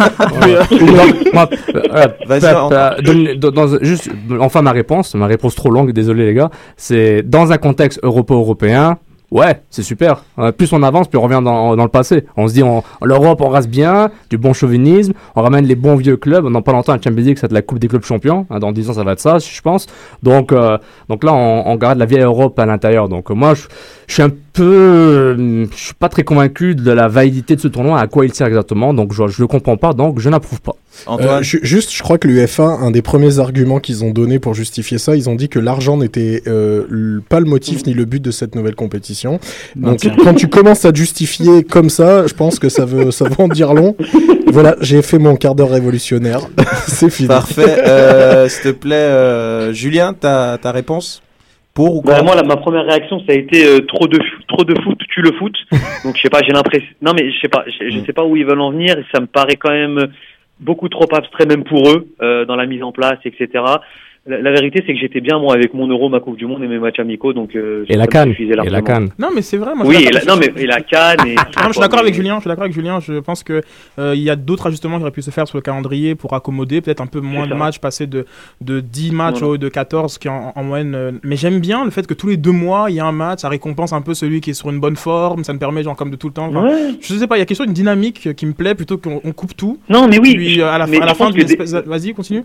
[3.81, 7.99] Juste, enfin ma réponse, ma réponse trop longue, désolé les gars, c'est dans un contexte
[8.01, 8.97] europo-européen,
[9.31, 10.23] ouais, c'est super.
[10.37, 12.25] Euh, plus on avance, plus on revient dans, le passé.
[12.37, 15.95] On se dit, on, l'Europe, on reste bien, du bon chauvinisme, on ramène les bons
[15.95, 16.51] vieux clubs.
[16.51, 18.45] Dans pas longtemps, la Champions League, c'est la Coupe des clubs champions.
[18.49, 19.87] Hein, dans 10 ans, ça va être ça, je pense.
[20.23, 23.09] Donc, euh, donc là, on, garde la vieille Europe à l'intérieur.
[23.09, 23.63] Donc moi, je,
[24.07, 27.67] je suis un peu, euh, je suis pas très convaincu de la validité de ce
[27.67, 28.93] tournoi, à quoi il sert exactement.
[28.93, 30.75] Donc je, je le comprends pas, donc je n'approuve pas.
[31.05, 34.39] Antoine, Euh, ju- juste, je crois que l'UEFA, un des premiers arguments qu'ils ont donné
[34.39, 38.05] pour justifier ça, ils ont dit que l'argent n'était euh, pas le motif ni le
[38.05, 39.39] but de cette nouvelle compétition.
[39.75, 43.25] Donc, quand tu commences à te justifier comme ça, je pense que ça veut, ça
[43.25, 43.95] veut en dire long.
[44.47, 46.41] Voilà, j'ai fait mon quart d'heure révolutionnaire.
[46.87, 47.27] C'est fini.
[47.27, 47.83] parfait.
[47.87, 51.21] Euh, S'il te plaît, euh, Julien, ta, ta réponse?
[51.75, 52.25] Pour ou Bah, contre?
[52.25, 54.19] moi, là, ma première réaction, ça a été euh, trop de
[54.49, 55.55] trop de foot tue le foot.
[56.03, 56.89] Donc, je sais pas, j'ai l'impression.
[57.01, 58.95] Non, mais je sais pas, je, je sais pas où ils veulent en venir.
[59.13, 60.11] Ça me paraît quand même
[60.59, 63.63] beaucoup trop abstrait, même pour eux, euh, dans la mise en place, etc.
[64.27, 66.61] La, la vérité, c'est que j'étais bien moi avec mon Euro, ma Coupe du Monde
[66.63, 67.55] et mes matchs amicaux, donc.
[67.55, 69.09] euh, Et la canne, et la canne.
[69.17, 69.73] Non, mais c'est vrai.
[69.73, 71.17] Moi, Oui, et la, non, mais et la canne.
[71.25, 72.35] Et, Non, je suis d'accord avec Julien.
[72.35, 72.99] Je suis d'accord avec Julien.
[72.99, 73.61] Je pense que
[73.97, 76.33] euh, il y a d'autres ajustements qui auraient pu se faire sur le calendrier pour
[76.33, 78.25] accommoder peut-être un peu moins de matchs, passer de,
[78.61, 79.47] de 10 matchs Voilà.
[79.47, 80.93] au lieu de 14 qui en, en moyenne.
[80.95, 83.11] euh, Mais j'aime bien le fait que tous les deux mois il y a un
[83.13, 83.39] match.
[83.39, 85.43] Ça récompense un peu celui qui est sur une bonne forme.
[85.43, 86.47] Ça me permet genre comme de tout le temps.
[86.49, 86.91] Enfin, Ouais.
[87.01, 87.37] Je sais pas.
[87.37, 89.79] Il y a quelque chose une dynamique qui me plaît plutôt qu'on on coupe tout.
[89.89, 90.35] Non, mais oui.
[90.35, 91.73] Puis je- à la, mais fin- à la je fin pense d'une que des- espèce.
[91.85, 92.43] Vas-y, continue.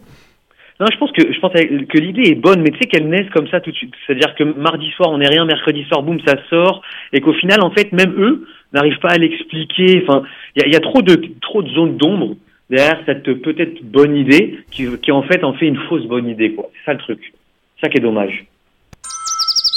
[0.80, 3.30] Non, je pense que je pense que l'idée est bonne, mais tu sais qu'elle naisse
[3.32, 3.94] comme ça tout de suite.
[4.06, 6.82] C'est-à-dire que mardi soir on n'est rien, mercredi soir boum ça sort,
[7.12, 10.04] et qu'au final en fait même eux n'arrivent pas à l'expliquer.
[10.06, 10.24] Enfin,
[10.56, 12.34] il y a, trop de trop de zones d'ombre
[12.70, 16.52] derrière cette peut-être bonne idée qui, qui en fait en fait une fausse bonne idée
[16.54, 16.68] quoi.
[16.72, 17.32] C'est ça le truc.
[17.80, 18.44] Ça qui est dommage.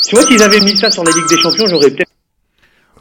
[0.07, 2.11] Tu vois s'ils avaient mis ça sur la Ligue des Champions, j'aurais peut-être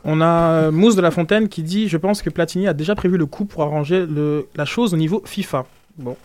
[0.05, 2.95] On a euh, Mousse de la Fontaine qui dit Je pense que Platini a déjà
[2.95, 5.65] prévu le coup pour arranger le, la chose au niveau FIFA.
[5.97, 6.17] Bon.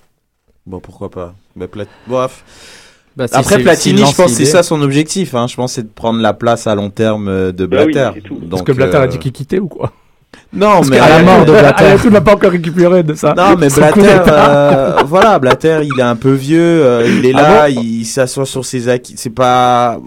[0.65, 1.85] Bon, pourquoi pas bah, Plat-.
[2.07, 5.35] Bah, si Après, Platini, je pense que c'est ça son objectif.
[5.35, 5.47] Hein.
[5.47, 7.91] Je pense que c'est de prendre la place à long terme euh, de Bah oui,
[7.91, 8.19] Blatter.
[8.21, 8.41] c'est tout.
[8.49, 9.91] Parce que Blatter euh, a dit qu'il quittait ou quoi?
[10.53, 11.85] Non, Parce mais qu'à la mort de Blatter.
[12.01, 13.33] Tu n'as pas encore récupéré de ça.
[13.35, 17.41] Non, mais Blatter, euh, voilà, Blatter, il est un peu vieux, euh, il est Ah
[17.41, 19.13] là, il s'assoit sur ses acquis.
[19.15, 19.99] C'est pas,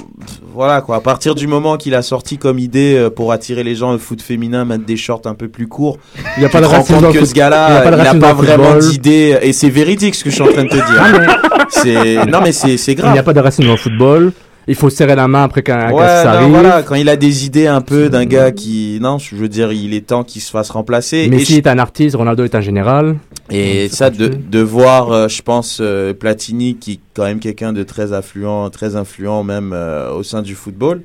[0.54, 0.96] voilà quoi.
[0.96, 3.98] À partir du moment qu'il a sorti comme idée euh, pour attirer les gens au
[3.98, 5.96] foot féminin, mettre des shorts un peu plus courts,
[6.36, 8.34] Il n'y a pas de racisme le que ce gars-là, il y a pas le
[8.34, 11.38] vraiment d'idée, et c'est véridique ce que je suis en train de te dire.
[11.70, 13.18] C'est, non mais c'est, c'est Il n'y grave.
[13.18, 14.32] a pas de racisme dans le football.
[14.66, 16.48] Il faut serrer la main après qu'un Ouais, ça arrive.
[16.50, 19.72] voilà, quand il a des idées un peu d'un gars qui, non, je veux dire,
[19.72, 21.18] il est temps qu'il se fasse remplacer.
[21.18, 23.16] Et Messi je- est un artiste, Ronaldo est un général.
[23.50, 27.74] Et ça, de, de voir, euh, je pense, euh, Platini, qui est quand même quelqu'un
[27.74, 31.02] de très affluent, très influent même euh, au sein du football.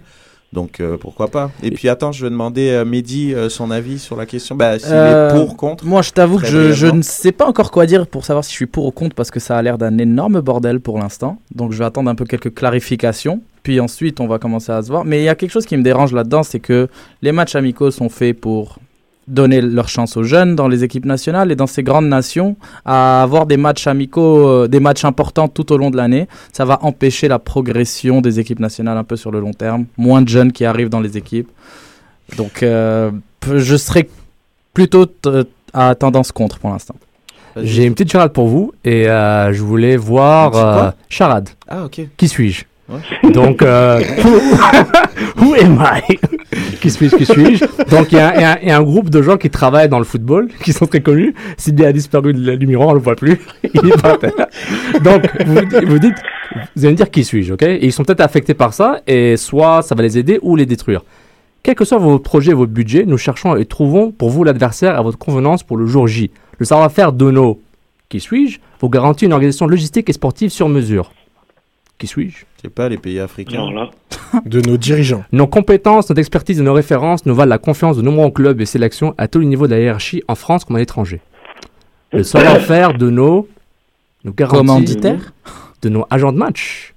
[0.51, 1.51] Donc euh, pourquoi pas.
[1.61, 4.55] Et puis attends, je vais demander à Mehdi euh, son avis sur la question.
[4.55, 5.85] Bah, s'il Euh, est pour, contre.
[5.85, 8.51] Moi, je t'avoue que je, je ne sais pas encore quoi dire pour savoir si
[8.51, 11.37] je suis pour ou contre parce que ça a l'air d'un énorme bordel pour l'instant.
[11.53, 13.41] Donc, je vais attendre un peu quelques clarifications.
[13.61, 15.05] Puis ensuite, on va commencer à se voir.
[15.05, 16.87] Mais il y a quelque chose qui me dérange là-dedans, c'est que
[17.21, 18.79] les matchs amicaux sont faits pour
[19.29, 23.21] donner leur chance aux jeunes dans les équipes nationales et dans ces grandes nations à
[23.23, 26.27] avoir des matchs amicaux, euh, des matchs importants tout au long de l'année.
[26.51, 29.85] Ça va empêcher la progression des équipes nationales un peu sur le long terme.
[29.97, 31.49] Moins de jeunes qui arrivent dans les équipes.
[32.37, 33.11] Donc, euh,
[33.55, 34.09] je serais
[34.73, 35.29] plutôt t-
[35.73, 36.95] à tendance contre pour l'instant.
[37.61, 40.55] J'ai une petite charade pour vous et euh, je voulais voir.
[40.55, 41.49] Euh, charade.
[41.67, 42.01] Ah, ok.
[42.17, 42.63] Qui suis-je?
[42.87, 43.31] Ouais.
[43.31, 46.17] Donc, euh, who, who am I?
[46.81, 49.49] Qui suis-je Qui suis-je Donc, il y, a un- y a groupe de gens qui
[49.49, 51.33] travaillent dans le football, qui sont très connus.
[51.57, 53.39] Sylvie a disparu du miroir, on le voit plus.
[53.73, 54.47] Il est terre.
[55.03, 55.55] Donc, vous,
[55.87, 56.15] vous dites,
[56.75, 57.63] vous allez me dire qui suis-je, ok?
[57.63, 60.65] Et ils sont peut-être affectés par ça, et soit ça va les aider ou les
[60.65, 61.01] détruire.
[61.61, 65.01] Quel que soit votre projet, votre budget, nous cherchons et trouvons pour vous l'adversaire à
[65.01, 66.31] votre convenance pour le jour J.
[66.57, 67.59] Le savoir-faire de nos
[68.07, 71.11] qui suis-je vous garantit une organisation logistique et sportive sur mesure.
[71.99, 72.37] Qui suis-je?
[72.37, 73.57] Je sais pas, les pays africains.
[73.59, 73.89] Non, là.
[74.45, 75.23] de nos dirigeants.
[75.33, 78.65] Nos compétences, notre expertise et nos références nous valent la confiance de nombreux clubs et
[78.65, 81.19] sélections à tous les niveaux de la hiérarchie en France comme à l'étranger.
[82.13, 83.47] Le savoir-faire de nos,
[84.23, 85.33] nos garanties, Commanditaires?
[85.81, 86.93] de nos agents de match.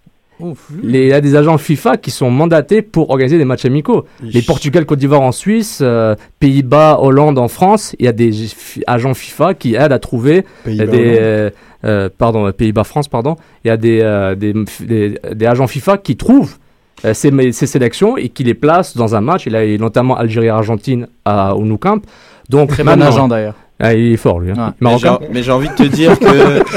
[0.82, 4.04] Il y a des agents FIFA qui sont mandatés pour organiser des matchs amicaux.
[4.22, 8.32] Les Portugal, Côte d'Ivoire en Suisse, euh, Pays-Bas, Hollande en France, il y a des
[8.32, 11.50] fi- agents FIFA qui aident à trouver Pays-Bas, des, euh,
[11.84, 13.36] euh, pardon, euh, Pays-Bas, France, pardon.
[13.64, 16.56] Il y a des, euh, des, des, des agents FIFA qui trouvent
[17.04, 17.32] euh, ces,
[17.66, 19.46] sélections et qui les placent dans un match.
[19.46, 22.02] Il a et notamment Algérie-Argentine à- au Nou Camp.
[22.48, 23.54] Donc Très bon agent d'ailleurs.
[23.80, 24.52] Ah, il est fort, lui.
[24.56, 24.74] Hein.
[24.80, 26.62] Mais j'ai envie de te dire que.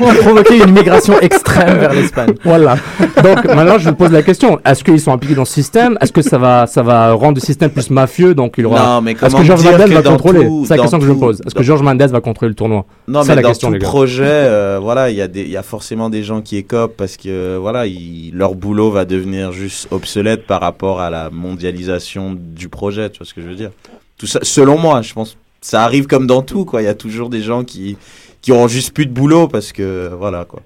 [0.00, 2.34] On a provoqué une migration extrême vers l'Espagne.
[2.42, 2.76] Voilà.
[3.22, 5.96] Donc maintenant, je me pose la question est-ce qu'ils sont impliqués dans ce système?
[6.00, 8.34] Est-ce que ça va, ça va rendre le système plus mafieux?
[8.34, 8.84] Donc il aura.
[8.96, 10.46] Non, mais Est-ce que Georges Mendes que va contrôler?
[10.46, 11.40] tout- C'est la question que je me pose.
[11.46, 12.84] Est-ce que Georges Mendes va contrôler le tournoi?
[13.06, 13.86] Non, C'est mais la dans question, tout les gars.
[13.86, 16.96] projet, euh, voilà, il y a des, il y a forcément des gens qui écopent
[16.96, 17.84] parce que voilà,
[18.32, 23.10] leur boulot va devenir juste obsolète par rapport à la mondialisation du projet.
[23.10, 23.70] Tu vois ce que je veux dire?
[24.18, 26.82] Tout ça, selon moi, je pense, ça arrive comme dans tout, quoi.
[26.82, 27.96] Il y a toujours des gens qui
[28.42, 30.60] qui auront juste plus de boulot parce que voilà, quoi.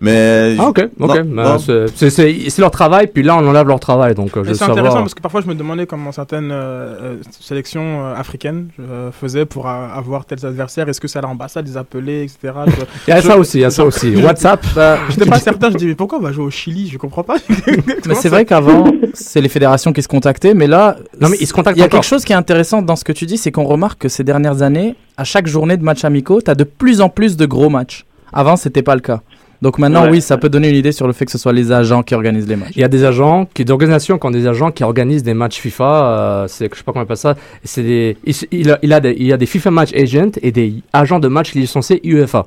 [0.00, 1.22] Mais Ah, ok, ok.
[1.22, 4.14] Bah, c'est- leur travail, puis là, on enlève leur travail.
[4.14, 5.02] Donc, euh, je c'est intéressant savoir.
[5.02, 9.46] parce que parfois je me demandais comment certaines euh, euh, sélections euh, africaines euh, faisaient
[9.46, 10.88] pour avoir tels adversaires.
[10.88, 12.52] Est-ce que c'est à l'ambassade les appeler, etc.
[12.66, 12.72] Je-
[13.06, 14.14] Il y a je- ça aussi, il y a ça aussi.
[14.16, 14.60] WhatsApp.
[14.74, 16.88] Bah, J'étais pas certain, je dis mais pourquoi on va jouer au Chili?
[16.88, 17.36] Je comprends pas.
[18.06, 21.46] Mais c'est vrai qu'avant, c'est les fédérations qui se contactaient, mais là, Non, mais ils
[21.46, 22.00] se contactent il y a encore.
[22.00, 24.24] quelque chose qui est intéressant dans ce que tu dis, c'est qu'on remarque que ces
[24.24, 27.46] dernières années, à chaque journée de matchs amicaux, tu as de plus en plus de
[27.46, 28.04] gros matchs.
[28.32, 29.20] Avant, c'était pas le cas.
[29.64, 30.10] Donc maintenant, Ouais.
[30.10, 32.14] oui, ça peut donner une idée sur le fait que ce soit les agents qui
[32.14, 32.72] organisent les matchs.
[32.76, 35.32] Il y a des agents, qui, des organisations qui ont des agents qui organisent des
[35.32, 35.84] matchs FIFA.
[35.84, 37.34] euh, c'est, je sais pas comment on appelle ça.
[37.64, 40.32] C'est des, il, il a, il, a des, il y a des FIFA match agents
[40.42, 42.44] et des agents de match licenciés UEFA.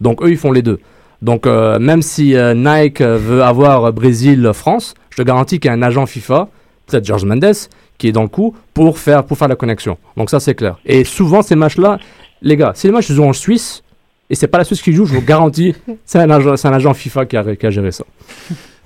[0.00, 0.78] Donc eux, ils font les deux.
[1.22, 5.76] Donc euh, même si euh, Nike veut avoir Brésil-France, je te garantis qu'il y a
[5.76, 6.48] un agent FIFA,
[6.86, 7.52] peut-être George Mendes,
[7.98, 9.98] qui est dans le coup pour faire, pour faire la connexion.
[10.16, 10.78] Donc ça, c'est clair.
[10.86, 11.98] Et souvent, ces matchs-là,
[12.42, 13.82] les gars, si les matchs se jouent en Suisse,
[14.30, 15.74] et c'est pas la Suisse qui joue, je vous garantis,
[16.06, 18.04] c'est un agent, c'est un agent FIFA qui a, qui a géré ça.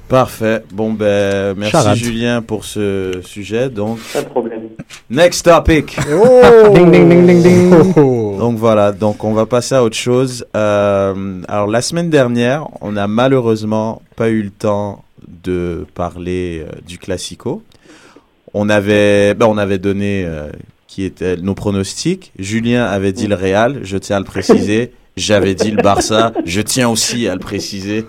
[0.09, 0.63] Parfait.
[0.73, 1.97] Bon ben merci Charade.
[1.97, 3.71] Julien pour ce sujet.
[3.71, 4.61] Donc Pas de problème.
[5.09, 5.97] next topic.
[6.13, 7.73] Oh Ding, ding, ding, ding, ding.
[7.97, 8.37] Oh, oh.
[8.39, 10.45] Donc voilà, donc on va passer à autre chose.
[10.57, 15.03] Euh, alors la semaine dernière, on n'a malheureusement pas eu le temps
[15.43, 17.63] de parler euh, du Classico.
[18.53, 20.49] On avait, ben, on avait donné euh,
[20.87, 22.31] qui étaient nos pronostics.
[22.39, 24.93] Julien avait dit le Real, je tiens à le préciser.
[25.17, 28.05] J'avais dit le Barça, je tiens aussi à le préciser.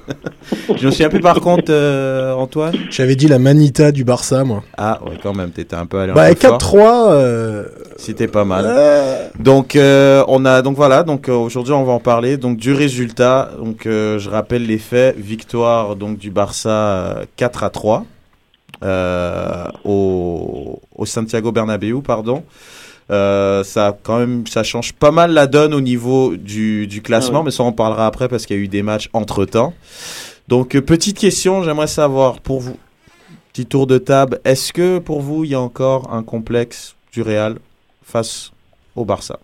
[0.76, 2.74] je me souviens plus par contre, euh, Antoine.
[2.90, 4.64] J'avais dit la manita du Barça, moi.
[4.76, 6.58] Ah ouais, quand même, t'étais un peu allé Bah, peu fort.
[6.58, 7.12] 4-3.
[7.12, 7.66] euh,
[7.98, 8.66] C'était pas mal.
[8.68, 12.58] euh, Donc euh, on a donc voilà donc euh, aujourd'hui on va en parler donc
[12.58, 17.70] du résultat donc euh, je rappelle les faits victoire donc du Barça euh, 4 à
[17.70, 18.06] 3
[18.84, 22.44] euh, au, au Santiago Bernabéu pardon
[23.12, 27.36] Euh, ça quand même ça change pas mal la donne au niveau du, du classement
[27.36, 27.46] Ah ouais.
[27.46, 29.76] mais ça on en parlera après parce qu'il y a eu des matchs entre temps
[30.48, 32.78] donc euh, petite question j'aimerais savoir pour vous.
[33.54, 34.40] Petit tour de table.
[34.44, 37.58] Est-ce que pour vous il y a encore un complexe du Real
[38.04, 38.52] face
[38.96, 39.40] au Barça?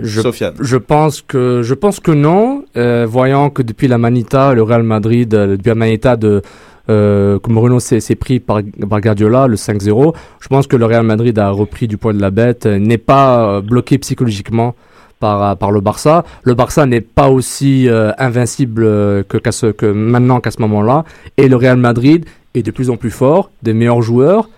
[0.00, 0.54] Je, Sofiane.
[0.60, 4.82] je pense que je pense que non, euh, voyant que depuis la Manita, le Real
[4.82, 6.42] Madrid, euh, depuis la Manita de
[6.88, 11.38] euh, que s'est pris par, par Guardiola, le 5-0, je pense que le Real Madrid
[11.38, 14.74] a repris du poids de la bête, euh, n'est pas euh, bloqué psychologiquement
[15.20, 16.24] par, euh, par le Barça.
[16.42, 18.82] Le Barça n'est pas aussi euh, invincible
[19.24, 21.04] que, ce, que maintenant qu'à ce moment-là.
[21.36, 24.48] Et le Real Madrid est de plus en plus fort, des meilleurs joueurs,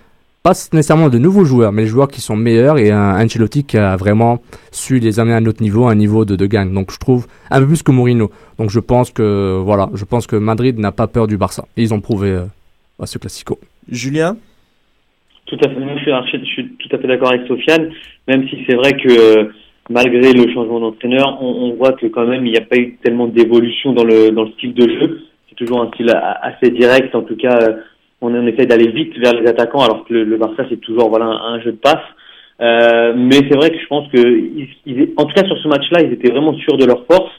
[0.46, 3.78] pas nécessairement de nouveaux joueurs, mais les joueurs qui sont meilleurs et un Ancelotti qui
[3.78, 4.34] a vraiment
[4.70, 6.72] su les amener à un autre niveau, un niveau de, de gagne.
[6.78, 8.30] Donc je trouve un peu plus que Mourinho.
[8.58, 9.28] Donc je pense que
[9.70, 11.62] voilà, je pense que Madrid n'a pas peur du Barça.
[11.76, 12.44] Et ils ont prouvé euh,
[13.02, 13.58] à ce classico.
[13.90, 14.36] Julien?
[15.46, 15.74] Tout à fait.
[15.96, 17.90] Je suis, archi- je suis tout à fait d'accord avec Sofiane,
[18.28, 19.52] même si c'est vrai que euh,
[19.90, 22.96] malgré le changement d'entraîneur, on, on voit que quand même il n'y a pas eu
[23.02, 25.06] tellement d'évolution dans le dans le style de jeu.
[25.48, 26.12] C'est toujours un style
[26.50, 27.14] assez direct.
[27.16, 27.76] En tout cas, euh,
[28.20, 31.08] on, on essaie d'aller vite vers les attaquants, alors que le, le Barça c'est toujours
[31.08, 32.04] voilà un, jeu de passe.
[32.60, 35.68] Euh, mais c'est vrai que je pense que ils, ils- en tout cas sur ce
[35.68, 37.30] match-là, ils étaient vraiment sûrs de leur force.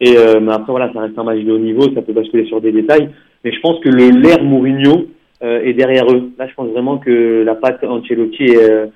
[0.00, 2.44] Et euh, mais après voilà, ça reste un match de haut niveau, ça peut basculer
[2.46, 3.08] sur des détails.
[3.44, 5.06] Mais je pense que le l'air Mourinho
[5.42, 6.30] euh, est derrière eux.
[6.38, 8.86] Là, je pense vraiment que la patte Ancelotti est, euh,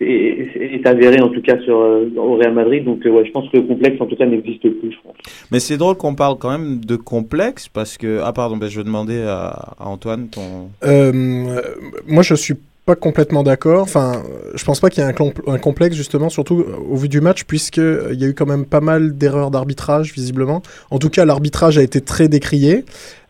[0.00, 2.84] est, est- avérée en tout cas sur euh, au Real Madrid.
[2.84, 4.92] Donc euh, ouais, je pense que le complexe en tout cas n'existe plus.
[4.92, 5.14] Je pense.
[5.50, 8.78] Mais c'est drôle qu'on parle quand même de complexe parce que ah pardon ben je
[8.78, 11.60] vais demander à, à Antoine ton Euh,
[12.06, 12.54] moi, je suis
[12.84, 13.82] pas complètement d'accord.
[13.82, 14.22] Enfin,
[14.54, 17.78] je pense pas qu'il y ait un, complexe justement, surtout au vu du match, puisque
[17.78, 20.62] euh, il y a eu quand même pas mal d'erreurs d'arbitrage visiblement.
[20.90, 22.84] En tout cas, l'arbitrage a été très décrié.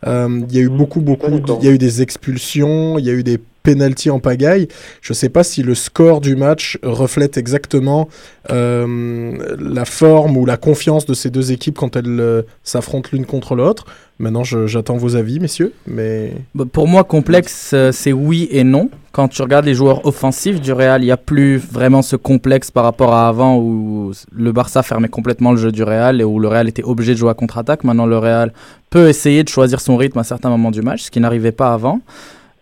[0.07, 1.31] Euh, il y a eu beaucoup, beaucoup.
[1.31, 1.59] d'accord.
[1.61, 4.69] Il y a eu des expulsions, il y a eu des pénalties en pagaille.
[5.01, 8.07] Je sais pas si le score du match reflète exactement
[8.51, 13.25] euh, la forme ou la confiance de ces deux équipes quand elles euh, s'affrontent l'une
[13.25, 13.85] contre l'autre.
[14.17, 15.73] Maintenant, j'attends vos avis, messieurs.
[15.87, 18.89] Mais Bah, Pour moi, complexe, euh, c'est oui et non.
[19.11, 22.71] Quand tu regardes les joueurs offensifs du Real, il n'y a plus vraiment ce complexe
[22.71, 26.39] par rapport à avant où le Barça fermait complètement le jeu du Real et où
[26.39, 27.83] le Real était obligé de jouer à contre-attaque.
[27.83, 28.53] Maintenant, le Real
[28.89, 31.73] peut essayer de choisir son rythme à certains moments du match, ce qui n'arrivait pas
[31.73, 31.99] avant.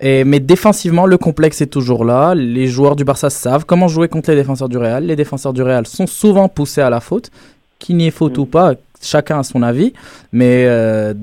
[0.05, 2.35] Et, mais défensivement, le complexe est toujours là.
[2.35, 5.05] Les joueurs du Barça savent comment jouer contre les défenseurs du Real.
[5.05, 7.31] Les défenseurs du Real sont souvent poussés à la faute.
[7.79, 9.93] Qu'il n'y ait faute ou pas, chacun a son avis.
[10.33, 11.13] Mais euh,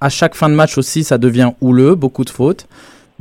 [0.00, 2.66] à chaque fin de match aussi, ça devient houleux, beaucoup de fautes.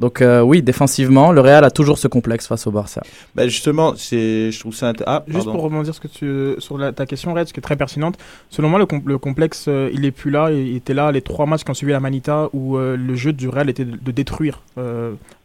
[0.01, 3.03] Donc euh, oui, défensivement, le Real a toujours ce complexe face au Barça.
[3.35, 4.93] Bah justement, c'est, je trouve ça.
[5.05, 7.75] Ah, Juste pour rebondir ce que tu, sur ta question, Red, ce qui est très
[7.75, 8.17] pertinente.
[8.49, 10.49] Selon moi, le, le complexe, euh, il est plus là.
[10.51, 13.31] Il était là les trois matchs qui ont suivi la Manita où euh, le jeu
[13.31, 14.63] du Real était de, détruire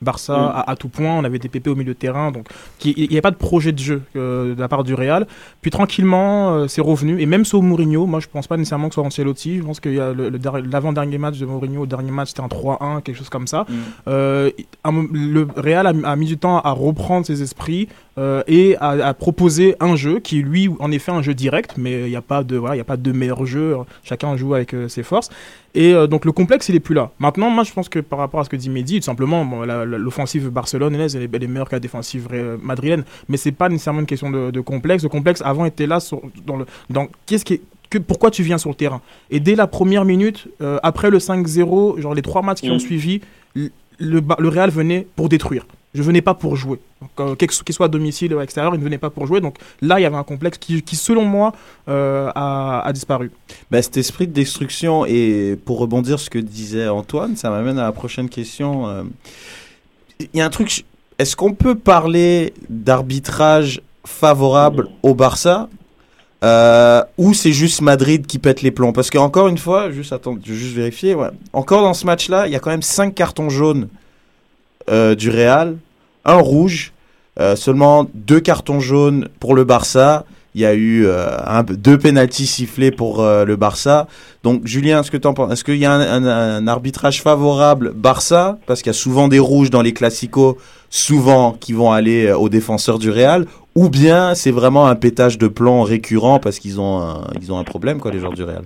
[0.00, 0.70] Barça mm.
[0.70, 1.18] à, tout point.
[1.18, 2.46] On avait des PP au milieu de terrain, donc
[2.82, 5.26] il n'y avait pas de projet de jeu de la part du Real.
[5.60, 7.20] Puis tranquillement, c'est revenu.
[7.20, 9.58] Et même sur Mourinho, moi je pense pas nécessairement que ce soit Ancelotti.
[9.58, 13.02] Je pense qu'il y a l'avant-dernier match de Mourinho, le dernier match c'était un 3-1,
[13.02, 13.66] quelque chose comme ça.
[13.68, 14.45] Mm
[14.84, 19.94] le Real a, mis du temps à reprendre ses esprits euh, et à, proposer un
[19.94, 22.74] jeu qui, lui, en effet, un jeu direct, mais il n'y a pas de voilà,
[22.74, 23.76] il a pas de meilleur jeu.
[24.04, 25.28] Chacun joue avec euh, ses forces.
[25.74, 27.10] Et euh, donc le complexe, il est plus là.
[27.18, 29.44] Maintenant, moi, je pense que par rapport à ce que dit Mehdi, tout simplement,
[29.84, 32.28] l'offensive barcelonaise, elle, elle, est meilleure que la défensive
[32.62, 35.02] madrilène, mais c'est pas nécessairement une question de, complexe.
[35.02, 38.58] Le complexe avant était là sur, dans le dans qu'est-ce qui que, pourquoi tu viens
[38.58, 39.00] sur le terrain?
[39.30, 40.48] Et dès la première minute,
[40.82, 42.80] après le 5-0, genre les trois matchs qui ont mmh.
[42.80, 43.20] suivi,
[43.98, 45.66] le, Real venait pour détruire.
[45.94, 46.78] Je venais pas pour jouer.
[47.20, 49.40] Euh, qu'il soit à domicile ou à extérieur, il ne venait pas pour jouer.
[49.40, 51.52] Donc là, il y avait un complexe qui, selon moi,
[51.88, 53.30] euh, a, disparu.
[53.70, 57.78] Bah, cet esprit de destruction, et pour rebondir sur ce que disait Antoine, ça m'amène
[57.78, 58.88] à la prochaine question.
[58.88, 59.04] Euh.
[60.20, 60.84] Il y a un truc,
[61.18, 65.68] est-ce qu'on peut parler d'arbitrage favorable au Barça?
[66.44, 68.92] Euh, ou c'est juste Madrid qui pète les plombs?
[68.92, 71.14] Parce qu'encore une fois, juste attends, je vais juste vérifier.
[71.14, 71.30] Ouais.
[71.52, 73.88] Encore dans ce match-là, il y a quand même 5 cartons jaunes
[74.90, 75.76] euh, du Real,
[76.24, 76.92] un rouge,
[77.40, 80.24] euh, seulement deux cartons jaunes pour le Barça.
[80.54, 84.06] Il y a eu un, deux pénalties sifflés pour le Barça.
[84.42, 85.52] Donc Julien, est-ce que tu en penses?
[85.52, 88.56] Est-ce qu'il y a un, un, arbitrage favorable Barça?
[88.66, 90.56] Parce qu'il y a souvent des rouges dans les classicos,
[90.88, 93.44] souvent qui vont aller aux défenseurs du Real
[93.76, 97.58] ou bien c'est vraiment un pétage de plomb récurrent parce qu'ils ont un, ils ont
[97.58, 98.64] un problème quoi les joueurs du Real.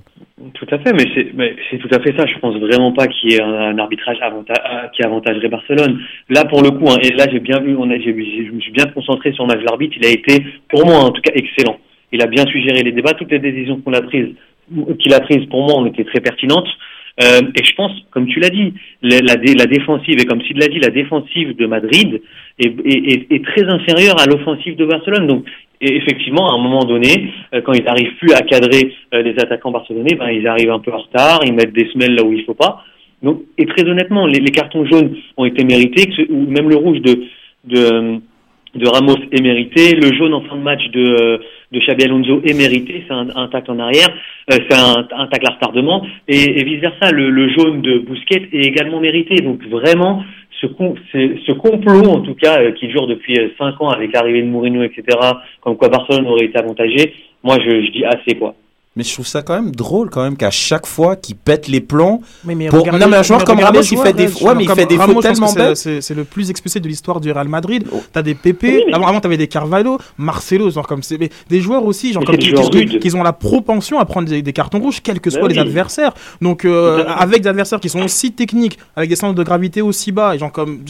[0.54, 1.04] Tout à fait, mais
[1.70, 2.24] c'est tout à fait ça.
[2.26, 4.18] Je pense vraiment pas qu'il y ait un, arbitrage
[4.94, 6.00] qui avantagerait Barcelone.
[6.30, 8.86] Là pour le coup, hein, et là j'ai bien vu, on je me suis bien
[8.86, 9.96] concentré sur match l'arbitre.
[10.00, 11.78] Il a été pour moi en tout cas excellent.
[12.12, 15.86] Il a bien suggéré les débats, toutes les décisions qu'il a prises pour moi ont
[15.86, 16.68] été très pertinentes.
[17.22, 20.78] Euh, et je pense, comme tu l'as dit, la, défensive, et comme tu l'a dit,
[20.78, 22.22] la défensive de Madrid
[22.58, 25.26] est, très inférieure à l'offensive de Barcelone.
[25.26, 25.44] Donc,
[25.80, 29.70] effectivement, à un moment donné, euh, quand ils n'arrivent plus à cadrer euh, les attaquants
[29.70, 32.44] barcelonais, ben, ils arrivent un peu en retard, ils mettent des semelles là où il
[32.44, 32.84] faut pas.
[33.22, 38.20] Donc, et très honnêtement, les, cartons jaunes ont été mérités, ou même le rouge de
[38.86, 41.40] Ramos est mérité, le jaune en fin de match de
[41.72, 44.08] de Xabi Alonso est mérité, c'est un, un en arrière,
[44.52, 48.48] euh, c'est un, un tacle à retardement, et, et vice versa, le, jaune de Bousquet
[48.52, 49.36] est également mérité.
[49.36, 50.24] Donc vraiment,
[50.60, 54.42] ce, ce complot, en tout cas, euh, qui dure depuis euh, cinq ans avec l'arrivée
[54.42, 55.02] de Mourinho, etc.,
[55.60, 58.54] comme quoi Barcelone aurait été avantagé, moi je, je dis assez quoi.
[59.00, 61.80] Mais je trouve ça quand même drôle quand même qu'à chaque fois qu'il pète les
[61.80, 62.20] plombs.
[62.44, 62.86] Mais, mais pour...
[62.86, 65.22] Non mais un joueur comme Ramos, il fait des, ouais, mais il fait des fautes
[65.22, 65.74] tellement bêtes.
[65.74, 67.86] C'est le plus expulsé de l'histoire du Real Madrid.
[67.90, 68.02] Oh.
[68.12, 68.84] T'as des Pépé.
[68.92, 72.52] Avant, avant t'avais des Carvalho, Marcelo, genre comme c'est des joueurs aussi, genre comme qui,
[72.98, 76.12] qui, ont la propension à prendre des, cartons rouges, quels que bah soient les adversaires.
[76.42, 80.12] Donc euh, avec des adversaires qui sont aussi techniques, avec des centres de gravité aussi
[80.12, 80.80] bas, et genre comme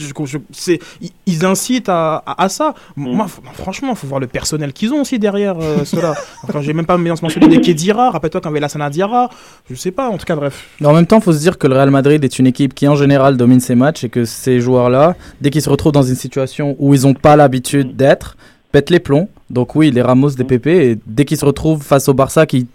[1.25, 2.73] ils incitent à, à, ça.
[2.97, 3.15] Mm.
[3.15, 6.13] Moi, franchement, faut voir le personnel qu'ils ont aussi derrière euh, cela.
[6.43, 9.29] Enfin, j'ai même pas mentionné des Kedira Rappelle-toi quand Sana Diarra.
[9.69, 10.67] Je sais pas, en tout cas, bref.
[10.83, 12.87] en même temps, il faut se dire que le Real Madrid est une équipe qui,
[12.87, 16.15] en général, domine ses matchs et que ces joueurs-là, dès qu'ils se retrouvent dans une
[16.15, 18.37] situation où ils n'ont pas l'habitude d'être,
[18.71, 19.29] pètent les plombs.
[19.49, 22.67] Donc, oui, les Ramos, des PP, et dès qu'ils se retrouvent face au Barça qui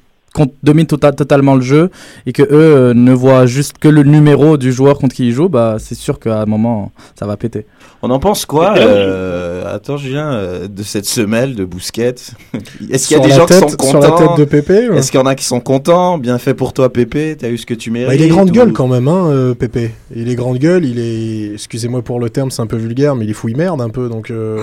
[0.62, 1.90] domine tota-, totalement le jeu
[2.26, 5.32] et que eux euh, ne voient juste que le numéro du joueur contre qui ils
[5.32, 7.66] jouent, bah c'est sûr qu'à un moment ça va péter.
[8.02, 12.14] On en pense quoi euh, Attends, Julien, euh, de cette semelle de Bousquet
[12.90, 15.10] Est-ce qu'il y a des gens qui sont contents Sur la tête de Pépé Est-ce
[15.10, 17.36] qu'il y en a qui sont contents Bien fait pour toi, Pépé.
[17.38, 18.08] T'as eu ce que tu mérites.
[18.08, 19.92] Bah, il est grande gueule quand même, hein, euh, Pépé.
[20.14, 20.84] Il est grande gueule.
[20.84, 23.80] Il est, excusez-moi pour le terme, c'est un peu vulgaire, mais il est fouille merde
[23.80, 24.08] un peu.
[24.08, 24.30] Donc.
[24.30, 24.58] Euh,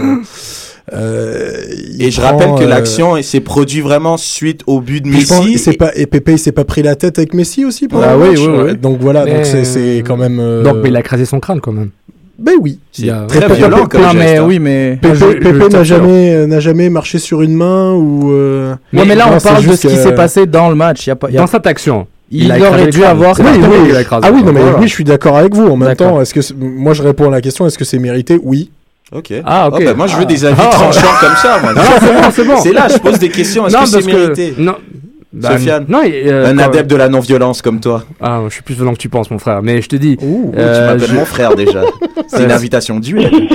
[0.92, 5.70] et je rappelle que l'action s'est produite vraiment suite au but de Messi.
[5.70, 5.78] et...
[5.78, 8.36] Pas, et Pépé il s'est pas pris la tête avec Messi aussi pour ah, oui,
[8.38, 10.38] oui, oui, Donc voilà, donc c'est quand même.
[10.64, 11.90] Donc mais il a crasé son crâne quand même.
[12.44, 12.80] Ben oui.
[12.92, 17.18] C'est très violent comme non, mais oui, mais Pépé n'a jamais euh, n'a jamais marché
[17.18, 18.32] sur une main ou.
[18.32, 18.76] Euh...
[18.92, 21.08] Non, mais là on parle de ce qui s'est passé dans le match.
[21.08, 21.42] Y a pas, y a...
[21.42, 22.06] Dans cette action.
[22.32, 23.40] Il, aurait dû avoir.
[23.40, 23.94] Oui, oui.
[24.10, 25.68] Ah oui, non, mais oui, je suis d'accord avec vous.
[25.68, 28.40] En même temps, est-ce que moi je réponds à la question est-ce que c'est mérité?
[28.44, 28.70] Oui.
[29.12, 29.32] Ok.
[29.46, 29.76] Ah, ok.
[29.80, 30.70] Oh, bah, moi, je veux des avis ah.
[30.72, 31.74] tranchants comme ça, moi.
[32.00, 32.58] c'est bon, c'est bon.
[32.58, 33.68] C'est là, je pose des questions.
[33.68, 34.56] Est-ce que c'est mérité?
[34.58, 34.76] Non.
[35.36, 38.04] Bah, Sofiane non, euh, Un adepte de la non-violence comme toi.
[38.22, 39.64] Ah, je suis plus violent que tu penses, mon frère.
[39.64, 40.16] Mais je te dis.
[40.18, 41.82] tu euh, m'appelles je- mon frère déjà.
[42.28, 43.32] C'est une invitation duel.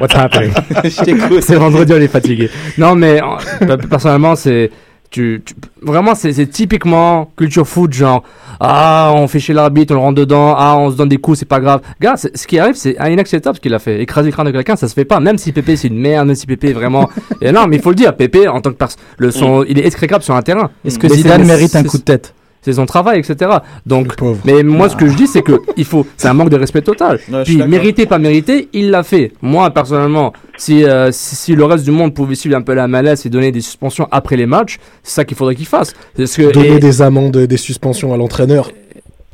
[0.00, 0.50] What's happening?
[0.84, 1.42] Je t'écoute.
[1.42, 2.50] C'est vendredi, on est fatigué.
[2.78, 3.20] Non, mais
[3.60, 4.70] pe- personnellement, c'est.
[5.12, 8.22] Tu, tu- vraiment, c'est c'est typiquement culture foot, genre,
[8.60, 11.38] ah, on fait chez l'arbitre, on le rentre dedans, ah, on se donne des coups,
[11.40, 11.82] c'est pas grave.
[12.00, 14.00] Gars, ce qui arrive, c'est inacceptable ce qu'il a fait.
[14.00, 15.20] Écraser le crâne de quelqu'un, ça se fait pas.
[15.20, 17.10] Même si Pépé, c'est une merde, même si Pépé est vraiment.
[17.42, 19.78] Et non, mais il faut le dire, Pépé, en tant que personne, le son, il
[19.78, 20.70] est exécrable sur un terrain.
[20.82, 22.32] Est-ce que Mais Zidane mérite un coup de tête?
[22.62, 23.50] C'est son travail, etc.
[23.84, 26.56] Donc, mais moi, ce que je dis, c'est que il faut, c'est un manque de
[26.56, 27.18] respect total.
[27.30, 29.32] Ouais, Puis, mérité, pas mérité, il l'a fait.
[29.42, 32.86] Moi, personnellement, si, euh, si, si le reste du monde pouvait suivre un peu la
[32.86, 35.92] malaise et donner des suspensions après les matchs, c'est ça qu'il faudrait qu'il fasse.
[36.16, 38.70] Parce que, Donner et, des amendes, des suspensions à l'entraîneur.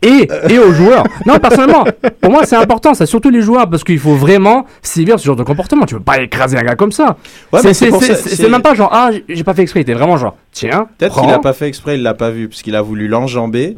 [0.02, 1.04] Et, et aux joueurs.
[1.26, 1.84] Non, personnellement,
[2.20, 5.36] pour moi, c'est important, c'est surtout les joueurs, parce qu'il faut vraiment sévir ce genre
[5.36, 5.86] de comportement.
[5.86, 7.16] Tu peux pas écraser un gars comme ça.
[7.52, 11.20] Ouais, C'est- même pas genre, ah, j'ai- pas fait exprès, t'es vraiment genre, tiens, Peut-être
[11.20, 13.76] qu'il a pas fait exprès, il l'a pas vu, parce qu'il a voulu l'enjamber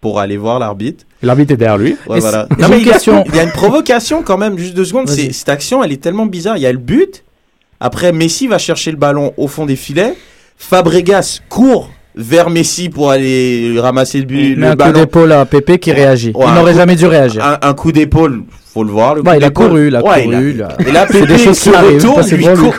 [0.00, 1.04] pour aller voir l'arbitre.
[1.22, 1.96] L'arbitre est derrière lui.
[2.08, 2.46] Ouais, voilà.
[2.58, 3.22] Non, mais il y, a, question.
[3.28, 5.08] il y a une provocation quand même, juste deux secondes.
[5.08, 6.56] Cette action, elle est tellement bizarre.
[6.56, 7.22] Il y a le but.
[7.78, 10.14] Après, Messi va chercher le ballon au fond des filets.
[10.56, 15.78] Fabregas court vers Messi pour aller ramasser le, but, le un coup d'épaule à Pépé
[15.78, 16.32] qui réagit.
[16.34, 17.44] Ouais, il n'aurait jamais dû réagir.
[17.44, 18.42] Un, un coup d'épaule,
[18.74, 19.14] faut le voir.
[19.14, 21.26] Le Bah, coup il a couru, il a Ouais, couru, il a- Et là, Pépé
[21.26, 22.58] des choses se retourne, lui drôle.
[22.58, 22.74] court,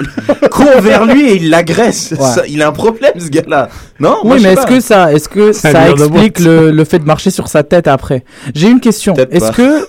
[0.52, 2.14] court vers lui et il l'agresse.
[2.20, 2.44] Ouais.
[2.48, 3.70] Il a un problème, ce gars-là.
[4.00, 7.32] Non Oui, mais est-ce que ça, est-ce que ça explique le, le fait de marcher
[7.32, 8.24] sur sa tête après?
[8.54, 9.14] J'ai une question.
[9.32, 9.88] Est-ce que,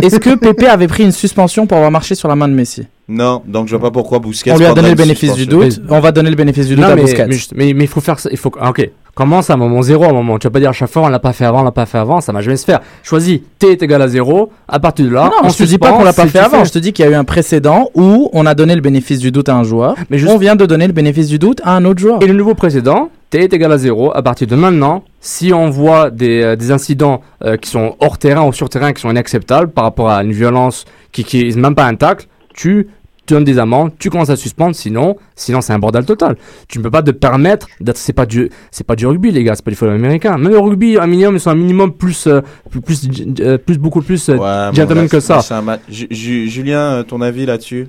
[0.00, 2.86] est-ce que Pépé avait pris une suspension pour avoir marché sur la main de Messi
[3.08, 5.80] Non, donc je vois pas pourquoi Busquets On lui a donné le bénéfice du doute.
[5.88, 7.26] On va donner le bénéfice du doute Non, à mais, Busquets.
[7.26, 8.28] mais, juste- mais, mais il faut faire ça.
[8.32, 8.88] Il faut, ah, ok.
[9.14, 10.38] Commence à un moment zéro, à un moment.
[10.38, 11.84] Tu vas pas dire à chaque fois, on l'a pas fait avant, on l'a pas
[11.84, 12.80] fait avant, ça va jamais se faire.
[13.02, 14.50] Choisis, T est égal à zéro.
[14.66, 16.60] À partir de là, non, on je te dis pas qu'on l'a pas fait avant.
[16.60, 16.64] fais.
[16.64, 19.18] Je te dis qu'il y a eu un précédent où on a donné le bénéfice
[19.18, 19.96] du doute à un joueur.
[20.08, 22.22] Mais juste- On vient de donner le bénéfice du doute à un autre joueur.
[22.22, 24.12] Et le nouveau précédent, T est égal à 0.
[24.16, 28.18] À partir de maintenant, si on voit des, euh, des incidents euh, qui sont hors
[28.18, 31.56] terrain ou sur terrain qui sont inacceptables par rapport à une violence qui qui est
[31.56, 32.88] même pas un tacle, tu
[33.26, 36.36] tu donnes des amendes, tu commences à suspendre, sinon, sinon c'est un bordel total.
[36.68, 39.44] Tu ne peux pas te permettre d'être, c'est pas du, c'est pas du rugby les
[39.44, 40.36] gars, c'est pas du football américain.
[40.38, 43.08] Même le rugby, un minimum, ils sont un minimum plus, euh, plus, plus,
[43.40, 45.40] euh, plus, beaucoup plus euh, Ouais, là, que ça.
[45.88, 47.86] Julien, ton avis là-dessus?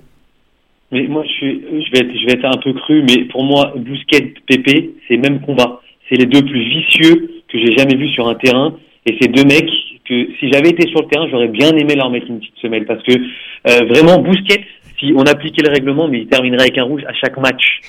[0.91, 3.43] Mais moi, je, suis, je, vais être, je vais être un peu cru, mais pour
[3.43, 5.81] moi, Bousquet, Pépé, c'est le même combat.
[6.09, 8.75] C'est les deux plus vicieux que j'ai jamais vus sur un terrain.
[9.05, 9.69] Et ces deux mecs
[10.07, 12.85] que, si j'avais été sur le terrain, j'aurais bien aimé leur mettre une petite semelle.
[12.85, 14.65] Parce que, euh, vraiment, Bousquet,
[14.99, 17.79] si on appliquait le règlement, mais il terminerait avec un rouge à chaque match.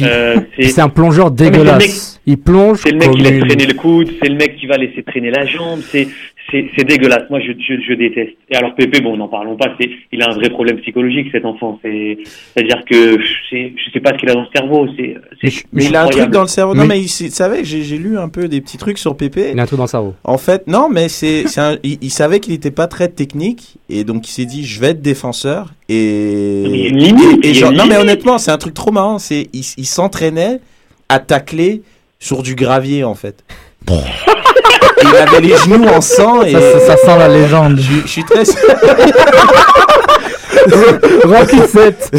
[0.00, 2.20] Euh, c'est un plongeur le mec- dégueulasse.
[2.24, 2.78] Il plonge.
[2.78, 5.30] C'est le mec qui laisse traîner le coude, c'est le mec qui va laisser traîner
[5.30, 6.08] la jambe, c'est
[6.52, 7.28] c'est c'est dégueulasse.
[7.30, 8.34] Moi, je, je je déteste.
[8.50, 9.74] Et alors Pépé, bon, n'en parlons pas.
[9.80, 11.80] C'est il a un vrai problème psychologique cet enfant.
[11.82, 12.18] C'est
[12.54, 14.86] c'est à dire que je sais pas ce qu'il a dans le cerveau.
[14.96, 16.74] C'est c'est Mais il a un truc dans le cerveau.
[16.74, 19.50] Non, Mais- mais il savait, j'ai j'ai lu un peu des petits trucs sur Pépé.
[19.52, 20.14] Il a un truc dans le cerveau.
[20.24, 23.78] En fait, non, mais c'est, c'est un- il, il savait qu'il n'était pas très technique
[23.88, 26.98] et donc il s'est dit je vais être défenseur et, Mais il y a une
[26.98, 28.90] limite, et- et il y a genre- une non mais honnêtement c'est un truc trop
[28.92, 30.60] marrant c'est il, il s'entraînait
[31.08, 31.82] à tacler
[32.18, 33.42] sur du gravier en fait.
[35.02, 37.78] Il avait les genoux en sang et Ça, ça- ça sent la légende.
[37.80, 38.44] je, je suis très
[41.24, 42.10] Rocky 7.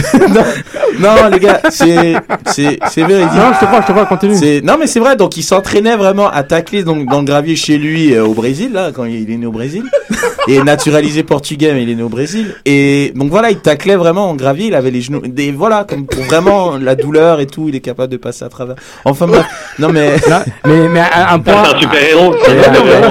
[0.99, 2.13] non, non, les gars c'est
[2.47, 3.33] c'est c'est véridique.
[3.33, 4.35] Non, je te crois, je te crois, continue.
[4.35, 7.55] C'est non mais c'est vrai donc il s'entraînait vraiment à tacler donc dans le gravier
[7.55, 9.83] chez lui euh, au Brésil là quand il est né au Brésil
[10.47, 14.29] et naturalisé portugais mais il est né au Brésil et donc voilà il taclait vraiment
[14.29, 17.69] en gravier il avait les genoux des voilà comme pour vraiment la douleur et tout
[17.69, 18.75] il est capable de passer à travers
[19.05, 19.45] enfin bref
[19.79, 21.63] non mais Là, mais, mais un, point.
[21.65, 22.33] C'est un super héros.
[22.33, 22.37] Et,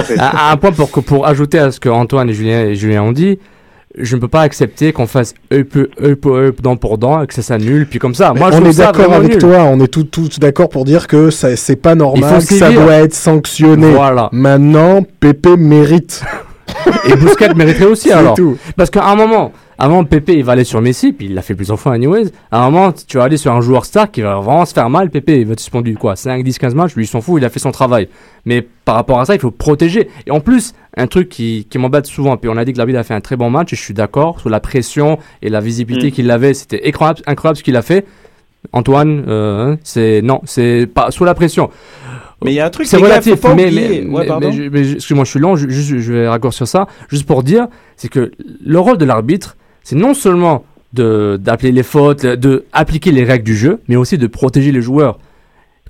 [0.07, 2.61] C'est un un, un point pour, que- pour ajouter à ce que Antoine et Julien,
[2.65, 3.37] et Julien ont dit,
[3.97, 7.33] je ne peux pas accepter qu'on fasse up, up, up, dent pour dent, et que
[7.33, 8.33] ça s'annule, puis comme ça.
[8.33, 9.37] Moi, je on est d'accord avec nul.
[9.39, 12.71] toi, on est tous tous d'accord pour dire que ça- c'est pas normal, que ça
[12.71, 13.91] doit être sanctionné.
[13.91, 14.29] Voilà.
[14.31, 16.23] Maintenant, Pépé mérite.
[17.05, 18.35] Et Bousquet mériterait aussi, alors.
[18.35, 18.57] tout.
[18.75, 21.55] Parce qu'à un moment, avant Pépé, il va aller sur Messi, puis il l'a fait
[21.55, 22.31] plusieurs fois anyways.
[22.51, 24.89] À un moment, tu vas aller sur un joueur star qui va vraiment se faire
[24.89, 25.09] mal.
[25.09, 27.45] Pépé, il va être suspendu, quoi, 5, 10, 15 matchs, lui, il s'en fout, il
[27.45, 28.07] a fait son travail.
[28.45, 30.09] Mais par rapport à ça, il faut protéger.
[30.27, 32.99] Et en plus, un truc qui, qui m'embête souvent, puis on a dit que l'arbitre
[32.99, 35.59] a fait un très bon match, et je suis d'accord, sous la pression et la
[35.59, 36.11] visibilité Mm.
[36.11, 38.05] qu'il avait, c'était incroyable, incroyable ce qu'il a fait.
[38.71, 41.69] Antoine, euh, c'est non, c'est pas sous la pression.
[42.43, 44.51] Mais il y a un truc C'est gars, relatif, pas mais, mais, Ouais, mais- mais
[44.51, 46.87] je- je- excuse-moi, je suis lent, je, juste- je vais raccourcir ça.
[47.09, 47.67] Juste pour dire,
[47.97, 48.31] c'est que
[48.65, 53.43] le rôle de l'arbitre, c'est non seulement de d'appeler les fautes, de appliquer les règles
[53.45, 55.17] du jeu, mais aussi de protéger les joueurs.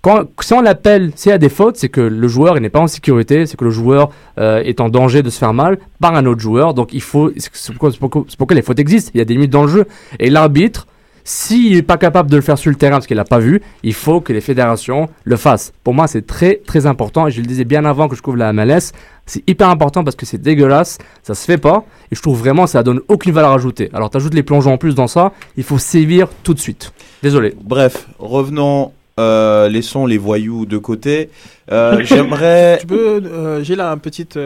[0.02, 2.70] Quand, si on l'appelle, s'il y a des fautes, c'est que le joueur il n'est
[2.70, 5.78] pas en sécurité, c'est que le joueur euh, est en danger de se faire mal
[6.02, 6.74] par un autre joueur.
[6.74, 7.92] Donc il faut, c'est pourquoi,
[8.38, 9.12] pourquoi les fautes existent.
[9.14, 9.86] Il y a des limites dans le jeu.
[10.20, 10.88] Et l'arbitre,
[11.24, 13.62] S'il n'est pas capable de le faire sur le terrain parce qu'il n'a pas vu,
[13.84, 15.74] il faut que les fédérations le fassent.
[15.84, 18.38] Pour moi, c'est très très important et je le disais bien avant que je couvre
[18.38, 18.92] la MLS.
[19.26, 22.66] C'est hyper important parce que c'est dégueulasse, ça se fait pas et je trouve vraiment
[22.66, 23.90] que ça donne aucune valeur ajoutée.
[23.94, 26.92] Alors tu ajoutes les plongeons en plus dans ça, il faut sévir tout de suite.
[27.22, 27.56] Désolé.
[27.64, 31.30] Bref, revenons euh, laissons les voyous de côté.
[31.72, 32.80] Euh, J'aimerais.
[32.82, 33.22] Tu peux.
[33.24, 34.38] Euh, J'ai là une petite.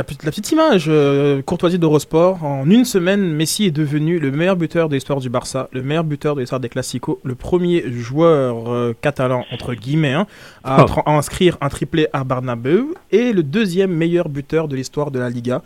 [0.00, 2.42] La, la, petite image, euh, courtoisie d'Eurosport.
[2.42, 6.04] En une semaine, Messi est devenu le meilleur buteur de l'histoire du Barça, le meilleur
[6.04, 10.26] buteur de l'histoire des Classicos, le premier joueur euh, catalan, entre guillemets, hein,
[10.64, 11.00] à, oh.
[11.04, 15.28] à, inscrire un triplé à Barnabeu, et le deuxième meilleur buteur de l'histoire de la
[15.28, 15.60] Liga.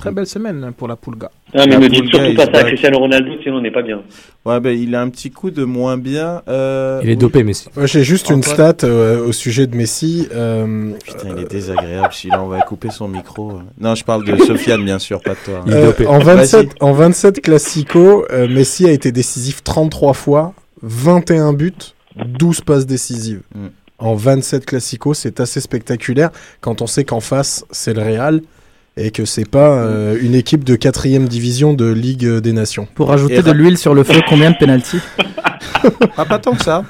[0.00, 1.30] Très belle semaine pour la Pulga.
[1.52, 4.00] Ah, mais ne dites surtout pas ça à Cristiano Ronaldo, sinon on n'est pas bien.
[4.46, 6.40] Ouais, ben, il a un petit coup de moins bien.
[6.48, 7.00] Euh...
[7.02, 7.68] Il est dopé, Messi.
[7.76, 10.26] Ouais, J'ai juste une stat euh, au sujet de Messi.
[10.32, 10.92] Euh...
[11.04, 12.14] Putain, il est désagréable.
[12.14, 13.60] si là, on va couper son micro.
[13.78, 15.64] Non, je parle de Sofiane, bien sûr, pas de toi.
[15.66, 16.06] Il est dopé.
[16.06, 21.74] En 27, en 27 classicos, euh, Messi a été décisif 33 fois, 21 buts,
[22.16, 23.42] 12 passes décisives.
[23.54, 23.66] Mm.
[23.98, 26.30] En 27 classicos, c'est assez spectaculaire
[26.62, 28.40] quand on sait qu'en face, c'est le Real
[29.00, 32.86] et que c'est pas euh, une équipe de quatrième division de Ligue des Nations.
[32.94, 34.98] Pour rajouter de l'huile sur le feu, combien de pénalty
[36.16, 36.84] ah, Pas tant que ça.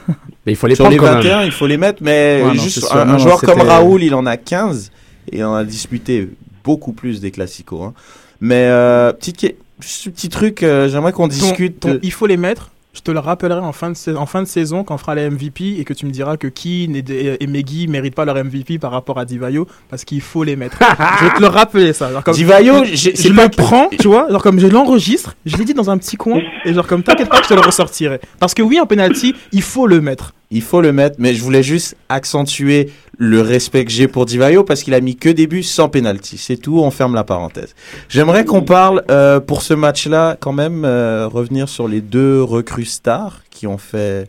[0.47, 3.01] Mais il faut les sur les 21, il faut les mettre, mais ouais, juste non,
[3.01, 4.91] un, un non, joueur comme Raoul, il en a 15
[5.33, 6.29] et en a disputé
[6.65, 7.83] beaucoup plus des classicos.
[7.83, 7.95] Hein.
[8.41, 11.81] Mais euh, petit, petit truc, euh, j'aimerais qu'on discute.
[11.81, 14.49] Ton, il faut les mettre je te le rappellerai en fin de, en fin de
[14.49, 17.47] saison quand on fera les MVP et que tu me diras que Keane et, et
[17.47, 20.79] Megui méritent pas leur MVP par rapport à Divayo parce qu'il faut les mettre.
[21.21, 22.11] je vais te le rappeler ça.
[22.13, 25.65] Genre comme, Divayo, je, je le prends, tu vois, genre comme je l'enregistre, je l'ai
[25.65, 28.21] dit dans un petit coin et genre comme t'inquiète pas que je te le ressortirai.
[28.41, 30.35] Parce que oui, en penalty, il faut le mettre.
[30.51, 32.91] Il faut le mettre, mais je voulais juste accentuer
[33.23, 36.39] le respect que j'ai pour Divayo parce qu'il a mis que des buts sans penalty.
[36.39, 37.75] C'est tout, on ferme la parenthèse.
[38.09, 42.87] J'aimerais qu'on parle euh, pour ce match-là quand même euh, revenir sur les deux recrues
[42.87, 44.27] stars qui ont fait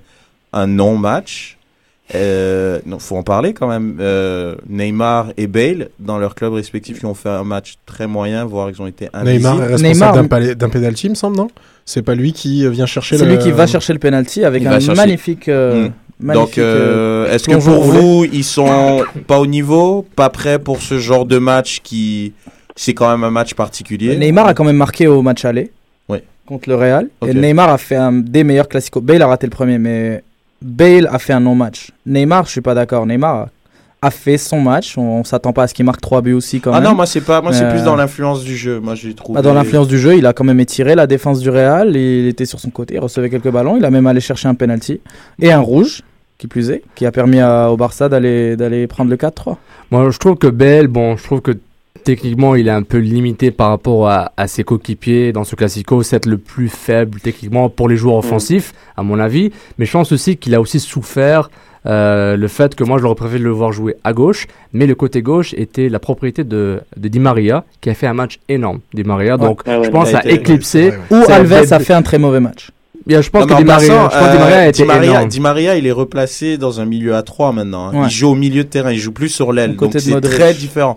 [0.52, 1.58] un non-match.
[2.14, 3.96] Euh, non, faut en parler quand même.
[4.02, 8.44] Euh, Neymar et Bale, dans leurs clubs respectifs, qui ont fait un match très moyen,
[8.44, 9.38] voire ils ont été invisibles.
[9.38, 10.28] Neymar est responsable
[10.58, 11.48] d'un penalty, me semble, non?
[11.86, 13.20] C'est pas lui qui vient chercher le...
[13.20, 15.48] C'est lui qui va chercher le penalty avec il un magnifique...
[15.48, 15.88] Euh...
[15.88, 15.92] Mmh.
[16.22, 21.00] Donc, euh, est-ce que pour vous, ils sont pas au niveau, pas prêts pour ce
[21.00, 22.34] genre de match qui,
[22.76, 24.18] c'est quand même un match particulier?
[24.18, 25.72] Neymar a quand même marqué au match aller
[26.10, 26.20] oui.
[26.46, 27.08] contre le Real.
[27.22, 27.32] Okay.
[27.32, 29.02] Et Neymar a fait un des meilleurs classicos.
[29.02, 30.24] Bale a raté le premier, mais
[30.62, 31.92] Bale a fait un non-match.
[32.06, 33.06] Neymar, je suis pas d'accord.
[33.06, 33.48] Neymar
[34.04, 34.98] a fait son match.
[34.98, 36.86] On, on s'attend pas à ce qu'il marque 3 buts aussi quand ah même.
[36.86, 37.72] Ah non, moi c'est pas, moi c'est euh...
[37.72, 38.80] plus dans l'influence du jeu.
[38.80, 39.36] Moi j'ai trouvé.
[39.36, 41.96] Bah dans l'influence du jeu, il a quand même étiré la défense du Real.
[41.96, 43.78] Il était sur son côté, il recevait quelques ballons.
[43.78, 45.02] Il a même allé chercher un penalty
[45.40, 46.04] et un rouge
[46.42, 49.58] qui plus est, qui a permis à, au Barça d'aller d'aller prendre le 4-3.
[49.92, 51.52] Moi, je trouve que Bell, bon, je trouve que
[52.04, 56.02] techniquement, il est un peu limité par rapport à, à ses coéquipiers dans ce classico.
[56.02, 59.52] C'est le plus faible techniquement pour les joueurs offensifs, à mon avis.
[59.78, 61.52] Mais je pense aussi qu'il a aussi souffert
[61.86, 64.48] euh, le fait que moi, je l'aurais préféré le voir jouer à gauche.
[64.74, 68.16] Mais le côté gauche était la propriété de, de Di Maria, qui a fait un
[68.16, 68.80] match énorme.
[68.96, 70.90] Di Maria, donc Ah ouais, je pense a éclipser.
[71.12, 72.72] ouais, Ou Alves a fait un très mauvais match.
[73.06, 74.84] Bien, je pense Non, que Di Maria, je pense que Di Maria a euh, Di
[74.84, 75.26] Maria.
[75.26, 77.88] Di Maria, il est replacé dans un milieu à 3 maintenant.
[77.90, 78.02] hein.
[78.02, 78.08] Ouais.
[78.08, 79.76] Il joue au milieu de terrain, il joue plus sur l'aile.
[79.76, 80.96] Donc c'est très différent.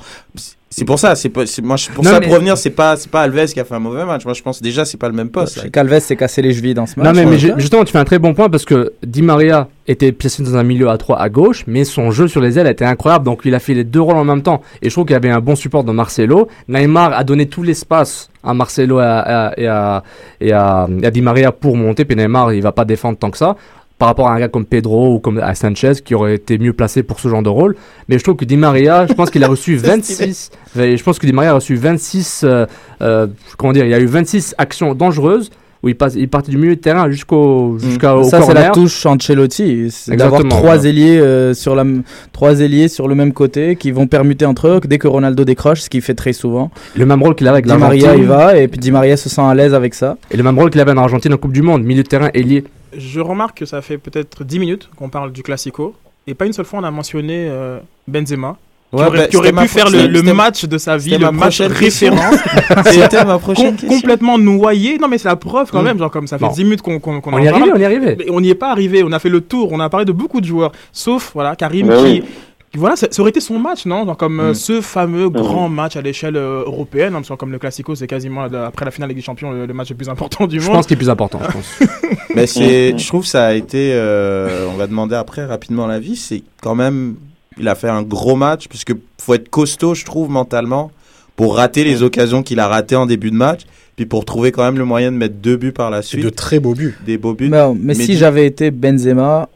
[0.76, 2.70] C'est pour ça, c'est pas, c'est- moi, je- pour Non, ça, mais- pour revenir, c'est
[2.70, 4.24] pas, c'est pas Alves qui a fait un mauvais match.
[4.24, 5.60] Moi, je pense déjà, c'est pas le même poste.
[5.62, 7.06] Chez Calves s'est cassé les chevilles dans ce match.
[7.06, 10.42] Non, mais, justement, tu fais un très bon point parce que Di Maria était placé
[10.42, 13.24] dans un milieu à 3 à gauche, mais son jeu sur les ailes était incroyable.
[13.24, 14.62] Donc, il a fait les deux rôles en même temps.
[14.82, 16.48] Et je trouve qu'il y avait un bon support de Marcelo.
[16.68, 19.18] Neymar a donné tout l'espace à Marcelo et à,
[19.48, 20.02] à- et à,
[20.40, 22.04] et à- et à Di Maria pour monter.
[22.04, 23.56] Puis Neymar, il va pas défendre tant que ça.
[23.98, 26.72] Par rapport à un gars comme Pedro ou comme à Sanchez qui aurait été mieux
[26.72, 27.76] placé pour ce genre de rôle.
[28.08, 30.50] Mais je trouve que Di Maria, je pense qu'il a reçu 26.
[30.76, 32.42] je pense que Di Maria a reçu 26.
[32.44, 32.66] euh,
[33.02, 33.26] euh,
[33.56, 35.50] comment dire Il y a eu 26 actions dangereuses
[35.84, 38.70] où il, passe, il partait du milieu de terrain jusqu'au jusqu'à au ça, c'est la
[38.70, 39.92] touche Ancelotti.
[40.08, 41.84] D'avoir Exactement, trois ailiers euh, sur la,
[42.32, 45.82] trois ailiers sur le même côté qui vont permuter entre eux dès que Ronaldo décroche,
[45.82, 46.70] ce qu'il fait très souvent.
[46.96, 49.28] Le même rôle qu'il avait avec Di Maria il va et puis Di Maria se
[49.28, 50.16] sent à l'aise avec ça.
[50.30, 52.30] Et le même rôle qu'il avait en Argentine en Coupe du Monde, milieu de terrain
[52.32, 52.64] ailier.
[52.96, 55.94] Je remarque que ça fait peut-être 10 minutes qu'on parle du Classico.
[56.26, 57.78] Et pas une seule fois on a mentionné euh,
[58.08, 58.56] Benzema.
[58.90, 61.60] qui aurait, bah, qui aurait pu faire le, match de sa vie, le ma match
[61.60, 62.36] référence.
[62.86, 64.98] C'était ma prochaine Com- complètement noyé.
[64.98, 65.84] Non, mais c'est la preuve quand Mm.
[65.84, 65.98] même.
[65.98, 66.52] Genre, comme ça fait Non.
[66.52, 67.62] 10 minutes qu'on qu'on On en y est parle.
[67.62, 68.16] arrivé, on y est arrivé.
[68.18, 69.02] Mais on n'y est pas arrivé.
[69.04, 69.68] On a fait le tour.
[69.72, 70.72] On a parlé de beaucoup de joueurs.
[70.92, 72.02] Sauf, voilà, Karim Bah qui.
[72.04, 72.20] oui.
[72.22, 72.28] qui,
[72.76, 74.04] Voilà, ça, ça aurait été son match, non?
[74.04, 74.54] Genre Comme euh, Mm.
[74.54, 75.32] ce fameux oui.
[75.32, 77.14] grand match à l'échelle euh, européenne.
[77.14, 79.66] hein, parce que comme le Classico, c'est quasiment après la finale Ligue des Champions le,
[79.66, 80.76] le match le plus important du Je monde.
[80.76, 81.40] pense qu'il est plus important.
[81.46, 81.78] Je pense.
[82.34, 82.98] Mais c'est, Mm.
[82.98, 86.74] je trouve que ça a été, euh, on va demander après rapidement l'avis, c'est quand
[86.74, 87.16] même,
[87.58, 90.90] il a fait un gros match, puisque faut être costaud, je trouve, mentalement,
[91.36, 93.60] pour rater les occasions qu'il a ratées en début de match.
[93.96, 96.24] Puis pour trouver quand même le moyen de mettre deux buts par la suite.
[96.24, 96.98] de très beaux buts.
[97.06, 97.48] Des beaux buts.
[97.48, 99.48] Mais, mais si j'avais été Benzema,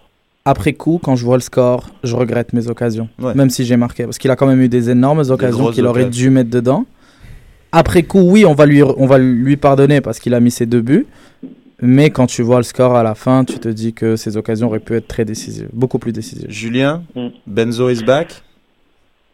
[0.44, 3.08] après coup, quand je vois le score, je regrette mes occasions.
[3.34, 4.04] Même si j'ai marqué.
[4.04, 6.86] Parce qu'il a quand même eu des énormes occasions qu'il aurait dû mettre dedans.
[7.70, 10.64] Après coup, oui, on va lui, on va lui pardonner parce qu'il a mis ses
[10.64, 11.06] deux buts.
[11.80, 14.66] Mais quand tu vois le score à la fin, tu te dis que ces occasions
[14.66, 16.50] auraient pu être très décisives, beaucoup plus décisives.
[16.50, 17.28] Julien, mm.
[17.46, 18.42] Benzo is back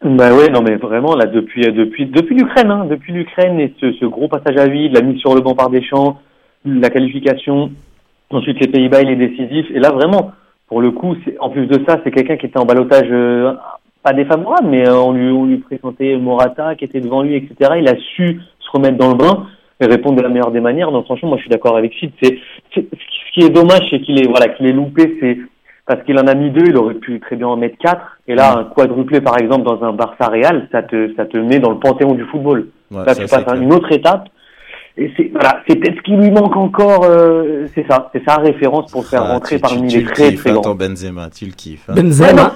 [0.04, 3.90] bah oui, non mais vraiment là depuis depuis depuis l'Ukraine, hein, depuis l'Ukraine et ce,
[3.94, 6.20] ce, gros passage à vide, la mise sur le banc par Deschamps,
[6.66, 7.70] la qualification,
[8.28, 10.32] ensuite les Pays-Bas il est décisif et là vraiment
[10.74, 13.52] pour le coup, en plus de ça, c'est quelqu'un qui était en balotage euh,
[14.02, 17.74] pas défavorable, mais euh, on lui on lui présentait Morata qui était devant lui, etc.
[17.78, 19.46] Il a su se remettre dans le bain
[19.80, 20.90] et répondre de la meilleure des manières.
[20.90, 22.10] Donc franchement, moi je suis d'accord avec Sid.
[22.20, 22.40] C'est
[22.74, 22.80] ce
[23.34, 25.38] qui est dommage, c'est qu'il est voilà qu'il est loupé, c'est
[25.86, 28.18] parce qu'il en a mis deux, il aurait pu très bien en mettre quatre.
[28.26, 31.60] Et là, un quadruplé, par exemple, dans un Barça Real, ça te, ça te met
[31.60, 32.66] dans le panthéon du football.
[32.90, 34.28] là, tu passes à une autre étape.
[34.96, 37.04] Et c'est voilà, c'est peut-être ce qui lui manque encore.
[37.04, 40.62] Euh, c'est ça, c'est sa référence pour faire ah, rentrer parmi les très très grands.
[40.62, 41.88] ton Benzema, tu le kiffes.
[41.88, 41.94] Hein.
[41.96, 42.54] Benzema.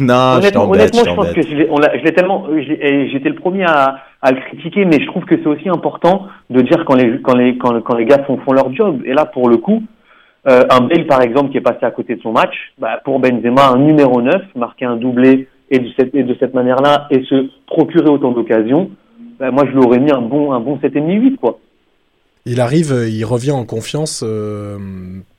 [0.00, 2.46] non, honnêtement, je, honnêtement, je pense que je l'ai tellement.
[2.58, 6.60] J'étais le premier à, à le critiquer, mais je trouve que c'est aussi important de
[6.60, 9.02] dire quand les quand les quand, quand les gars font, font leur job.
[9.04, 9.82] Et là, pour le coup,
[10.46, 13.18] euh, un Bale, par exemple, qui est passé à côté de son match, bah, pour
[13.18, 17.24] Benzema, un numéro 9, marquer un doublé et de cette, et de cette manière-là, et
[17.24, 18.90] se procurer autant d'occasions,
[19.38, 21.58] bah, moi, je lui aurais mis un bon, un bon 7,5-8, quoi.
[22.46, 24.78] Il arrive, euh, il revient en confiance euh,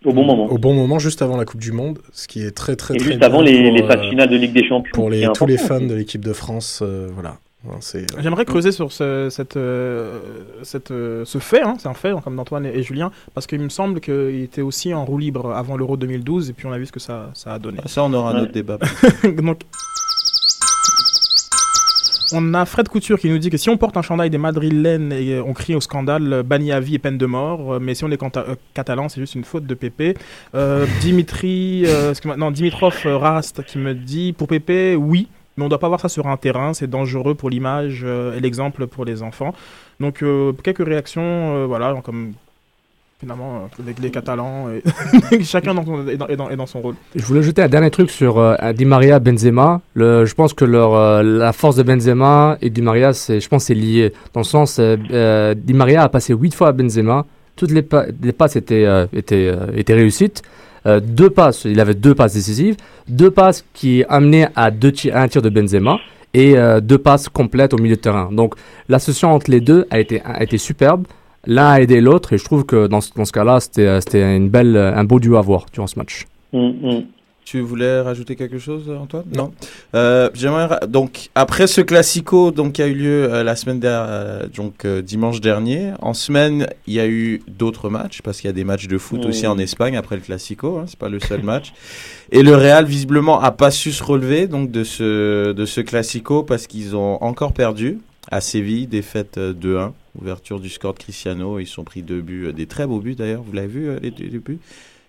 [0.03, 0.45] au bon moment.
[0.47, 2.97] Au bon moment, juste avant la Coupe du Monde, ce qui est très très et
[2.97, 4.91] très juste avant les, les phases finales de Ligue des Champions.
[4.93, 6.81] Pour les, tous les fans de l'équipe de France,
[7.13, 7.37] voilà.
[7.67, 10.19] Euh, J'aimerais creuser sur ce, cette, euh,
[10.63, 13.69] cette, euh, ce fait, hein, c'est un fait, comme d'Antoine et, Julien, parce qu'il me
[13.69, 16.85] semble qu'il était aussi en roue libre avant l'Euro 2012, et puis on a vu
[16.85, 17.79] ce que ça, ça a donné.
[17.85, 18.77] Ça, on aura un autre débat.
[19.23, 19.61] Donc,
[22.31, 25.11] on a Fred Couture qui nous dit que si on porte un chandail des madrilènes
[25.11, 27.79] et on crie au scandale, banni à vie et peine de mort.
[27.79, 28.19] Mais si on est
[28.73, 30.15] catalan, c'est juste une faute de Pépé.
[31.01, 31.85] Dimitri,
[32.37, 35.99] non, Dimitrov Rast qui me dit pour Pépé, oui, mais on ne doit pas voir
[35.99, 39.53] ça sur un terrain, c'est dangereux pour l'image euh, et l'exemple pour les enfants.
[39.99, 42.33] Donc euh, quelques réactions, euh, voilà, comme
[43.19, 45.75] finalement avec les Catalans, et chacun
[46.07, 46.95] est, dans, son rôle.
[47.15, 49.81] Je voulais ajouter un dernier truc sur Di Maria Benzema.
[49.95, 54.11] Je pense que leur, la force de Benzema et Di Maria, je pense c'est lié.
[54.33, 57.85] Dans le sens, Di Maria a passé 8 fois à Benzema, toutes les,
[58.21, 59.07] les passes étaient,
[59.87, 60.43] réussites.
[60.85, 62.75] Euh, deux passes, il avait deux passes décisives,
[63.07, 65.97] deux passes qui amenaient à, deux un tir de Benzema
[66.33, 68.29] et euh, deux passes complètes au milieu de terrain.
[68.31, 68.55] Donc
[68.87, 71.05] l'association entre les deux a été superbe.
[71.47, 74.77] L'un a aidé l'autre et je trouve que dans, dans ce cas-là, c'était une belle,
[74.77, 76.25] un beau duo à voir durant ce match.
[76.53, 77.03] Mm, mm.
[77.45, 79.25] Tu voulais rajouter quelque chose, Antoine?
[79.35, 79.53] Non.
[79.93, 84.07] Euh, J'aimerais donc après ce classico donc qui a eu lieu euh, la semaine dernière,
[84.09, 85.91] euh, donc euh, dimanche dernier.
[86.01, 88.97] En semaine, il y a eu d'autres matchs parce qu'il y a des matchs de
[88.97, 90.79] foot aussi en Espagne après le classico.
[90.79, 91.71] Hein, c'est pas le seul match.
[92.31, 96.41] Et le Real visiblement a pas su se relever donc de ce de ce classico
[96.41, 97.99] parce qu'ils ont encore perdu
[98.31, 99.91] à Séville, défaite 2-1.
[100.21, 103.43] Ouverture du score de Cristiano, ils sont pris deux buts, des très beaux buts d'ailleurs.
[103.43, 104.59] Vous l'avez vu les deux buts?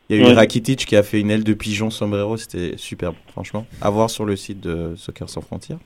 [0.08, 3.16] Il y a eu Rakitic qui a fait une aile de pigeon sombrero, c'était superbe,
[3.32, 3.66] franchement.
[3.80, 5.78] À voir sur le site de Soccer sans frontières.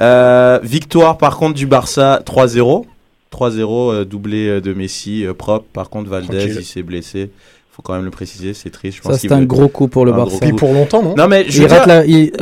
[0.00, 2.84] Euh, victoire par contre du Barça 3-0.
[3.32, 5.66] 3-0, euh, doublé euh, de Messi, propre.
[5.72, 7.30] Par contre, Valdez, il s'est blessé.
[7.72, 8.98] Faut quand même le préciser, c'est triste.
[8.98, 10.46] Je Ça, c'est un gros coup pour le Barça.
[10.46, 11.14] Et pour longtemps, non?
[11.16, 12.32] Non, mais je il, rate la, il,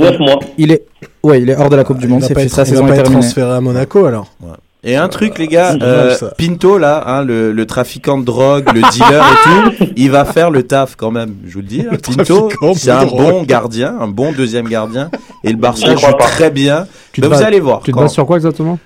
[0.58, 0.84] il, est,
[1.22, 2.24] ouais, il est hors de la Coupe du Monde.
[2.28, 4.32] Il fait ça, il va pas être transféré à Monaco alors.
[4.42, 4.52] Ouais.
[4.88, 8.82] Et un truc, les gars, euh, Pinto, là, hein, le, le, trafiquant de drogue, le
[8.92, 11.80] dealer et tout, il va faire le taf quand même, je vous le dis.
[11.80, 11.96] Hein.
[12.00, 15.10] Pinto, c'est un bon gardien, un bon deuxième gardien.
[15.42, 16.86] Et le Barça joue très bien.
[17.18, 17.80] Ben, vous allez voir.
[17.82, 18.78] Tu te bases sur quoi exactement?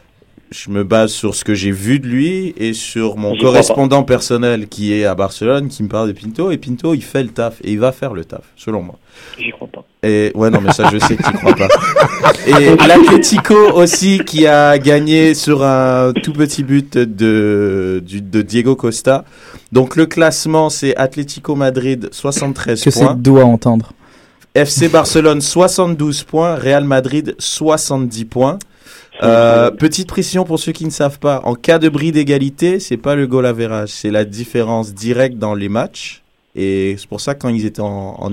[0.51, 4.67] Je me base sur ce que j'ai vu de lui et sur mon correspondant personnel
[4.67, 6.51] qui est à Barcelone, qui me parle de Pinto.
[6.51, 8.99] Et Pinto, il fait le taf et il va faire le taf, selon moi.
[9.39, 9.85] J'y crois pas.
[10.03, 11.69] Et ouais, non, mais ça, je sais que tu crois pas.
[12.47, 19.25] Et l'Atlético aussi, qui a gagné sur un tout petit but de, de Diego Costa.
[19.73, 23.03] Donc le classement, c'est Atlético Madrid 73 que points.
[23.03, 23.93] Que c'est doux à entendre.
[24.55, 28.59] FC Barcelone 72 points, Real Madrid 70 points.
[29.23, 32.97] Euh, petite précision pour ceux qui ne savent pas, en cas de bris d'égalité, c'est
[32.97, 36.23] pas le goal average, c'est la différence directe dans les matchs.
[36.57, 38.33] Et c'est pour ça que quand ils étaient en, en,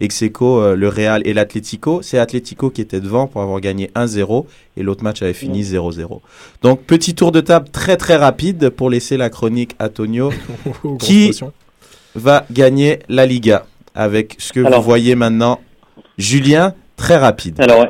[0.00, 4.46] ex euh, le Real et l'Atlético, c'est Atlético qui était devant pour avoir gagné 1-0
[4.76, 6.20] et l'autre match avait fini 0-0.
[6.62, 10.32] Donc petit tour de table très très rapide pour laisser la chronique à Tonio
[10.98, 11.38] qui
[12.14, 15.60] va gagner la Liga avec ce que vous voyez maintenant.
[16.18, 17.60] Julien, très rapide.
[17.60, 17.86] Alors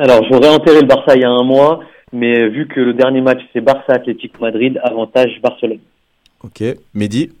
[0.00, 1.80] alors, j'aurais enterré le Barça il y a un mois.
[2.12, 5.78] Mais vu que le dernier match c'est Barça Atlético Madrid, avantage Barcelone.
[6.44, 6.62] Ok.
[6.94, 7.32] Mehdi?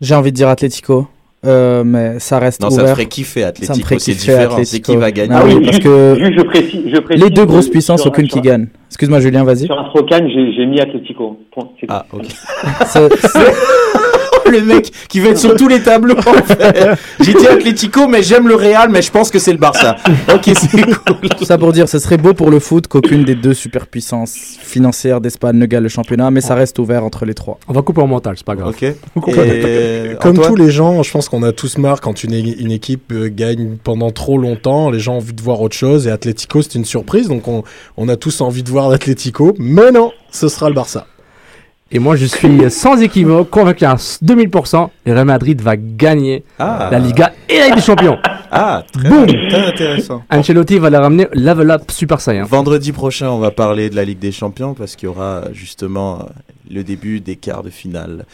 [0.00, 1.06] J'ai envie de dire Atlético.
[1.44, 2.86] Euh, mais ça reste Non, ouvert.
[2.88, 3.74] ça ferait kiffer Atlético.
[3.74, 4.50] Ça me ferait C'est kiffer différent.
[4.56, 4.92] C'est Atlético.
[4.92, 5.34] qui va gagner.
[5.36, 8.40] Ah oui, parce que Juste, je précise, je précise les deux grosses puissances, aucune qui
[8.40, 8.68] gagne.
[8.88, 9.66] Excuse-moi, Julien, vas-y.
[9.66, 11.38] Sur Astrocan, j'ai j'ai mis Atlético.
[11.52, 11.68] Point.
[11.80, 11.94] C'est tout.
[11.94, 12.24] Ah, ok.
[12.86, 13.38] C'est- c'est-
[14.50, 16.16] le mec qui va être sur tous les tableaux.
[16.18, 16.96] en fait.
[17.20, 19.96] J'ai dit Atlético, mais j'aime le Real, mais je pense que c'est le Barça.
[20.34, 21.28] Ok, c'est cool.
[21.38, 25.20] Tout ça pour dire, ce serait beau pour le foot qu'aucune des deux superpuissances financières
[25.20, 27.58] d'Espagne ne gagne le championnat, mais ça reste ouvert entre les trois.
[27.68, 28.70] On va couper en mental, c'est pas grave.
[28.70, 28.82] Ok.
[28.82, 32.56] Et Comme Antoine tous les gens, je pense qu'on a tous marre quand une, é-
[32.60, 34.90] une équipe euh, gagne pendant trop longtemps.
[34.90, 36.06] Les gens ont envie de voir autre chose.
[36.06, 37.28] Et Atlético, c'est une surprise.
[37.28, 37.62] Donc on,
[37.96, 39.54] on a tous envie de voir l'Atlético.
[39.58, 41.06] Mais non, ce sera le Barça.
[41.94, 46.88] Et moi, je suis sans équivoque convaincu à 2000%, le Real Madrid va gagner Ah.
[46.90, 48.16] la Liga et la Ligue des Champions.
[48.50, 49.26] Ah, très, Boum.
[49.26, 50.22] très intéressant.
[50.30, 52.44] Ancelotti va la ramener level up Super Saiyan.
[52.44, 56.26] Vendredi prochain, on va parler de la Ligue des Champions parce qu'il y aura justement
[56.70, 58.24] le début des quarts de finale.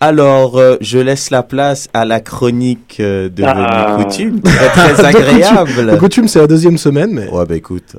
[0.00, 3.98] Alors, euh, je laisse la place à la chronique euh, de Ah.
[4.02, 5.96] coutume, très, agréable.
[5.98, 7.10] Coutume, c'est la deuxième semaine.
[7.12, 7.28] Mais...
[7.30, 7.96] Ouais, bah écoute,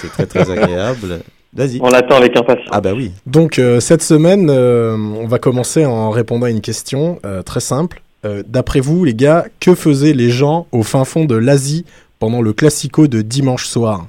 [0.00, 1.20] c'est très très agréable.
[1.52, 1.80] Vas-y.
[1.82, 2.68] On l'attend avec impatience.
[2.70, 3.10] Ah bah oui.
[3.26, 7.60] Donc euh, cette semaine, euh, on va commencer en répondant à une question euh, très
[7.60, 8.02] simple.
[8.24, 11.84] Euh, D'après vous, les gars, que faisaient les gens au fin fond de l'Asie
[12.18, 14.06] pendant le classico de dimanche soir?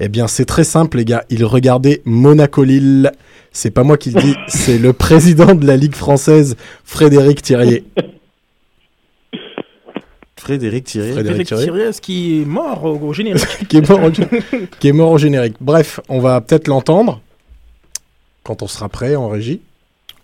[0.00, 1.24] Eh bien, c'est très simple, les gars.
[1.28, 3.12] Ils regardaient Monaco-Lille.
[3.52, 7.84] C'est pas moi qui le dis, c'est le président de la Ligue française, Frédéric Thirier.
[10.38, 11.12] Frédéric Thierry.
[11.12, 13.46] Frédéric Frédéric Thiriez qui est mort au, au générique.
[13.68, 14.10] qui est mort au,
[14.80, 15.56] qui est mort au générique.
[15.60, 17.20] Bref, on va peut-être l'entendre
[18.42, 19.60] quand on sera prêt en régie.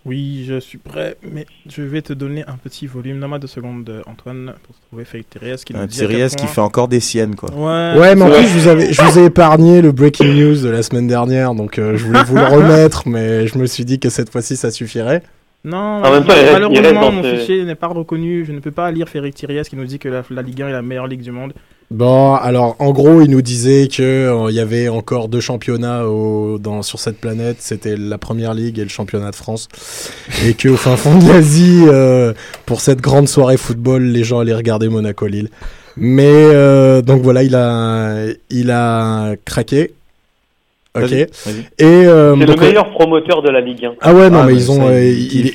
[0.05, 3.21] Oui, je suis prêt, mais je vais te donner un petit volume.
[3.21, 6.47] Donne-moi deux secondes, euh, Antoine, pour trouver Frédéric Thiriez qui nous Un quel Thierry qui
[6.47, 7.49] fait encore des siennes, quoi.
[7.51, 10.61] Ouais, Ouais, mais en plus, je vous, avais, je vous ai épargné le breaking news
[10.61, 13.85] de la semaine dernière, donc euh, je voulais vous le remettre, mais je me suis
[13.85, 15.23] dit que cette fois-ci, ça suffirait.
[15.65, 18.43] Non, En même temps, il reste- il malheureusement, mon ce- fichier n'est pas reconnu.
[18.45, 20.67] Je ne peux pas lire Frédéric Thiriez qui nous dit que la, la Ligue 1
[20.67, 21.53] est la meilleure ligue du monde.
[21.89, 26.05] Bon, alors, en gros, il nous disait que euh, il y avait encore deux championnats
[26.07, 29.69] au, dans, sur cette planète, c'était la Première Ligue et le Championnat de France,
[30.45, 32.33] et qu'au fin fond de l'Asie, euh,
[32.65, 35.49] pour cette grande soirée football, les gens allaient regarder Monaco-Lille.
[35.95, 39.93] Mais, euh, donc voilà, il a, il a craqué.
[40.95, 41.11] Ok.
[41.11, 41.65] Et vas-y.
[41.81, 43.93] euh, C'est le donc, euh, meilleur promoteur de la Ligue 1.
[44.01, 45.01] Ah ouais, non, Ah, mais mais ils ont, euh,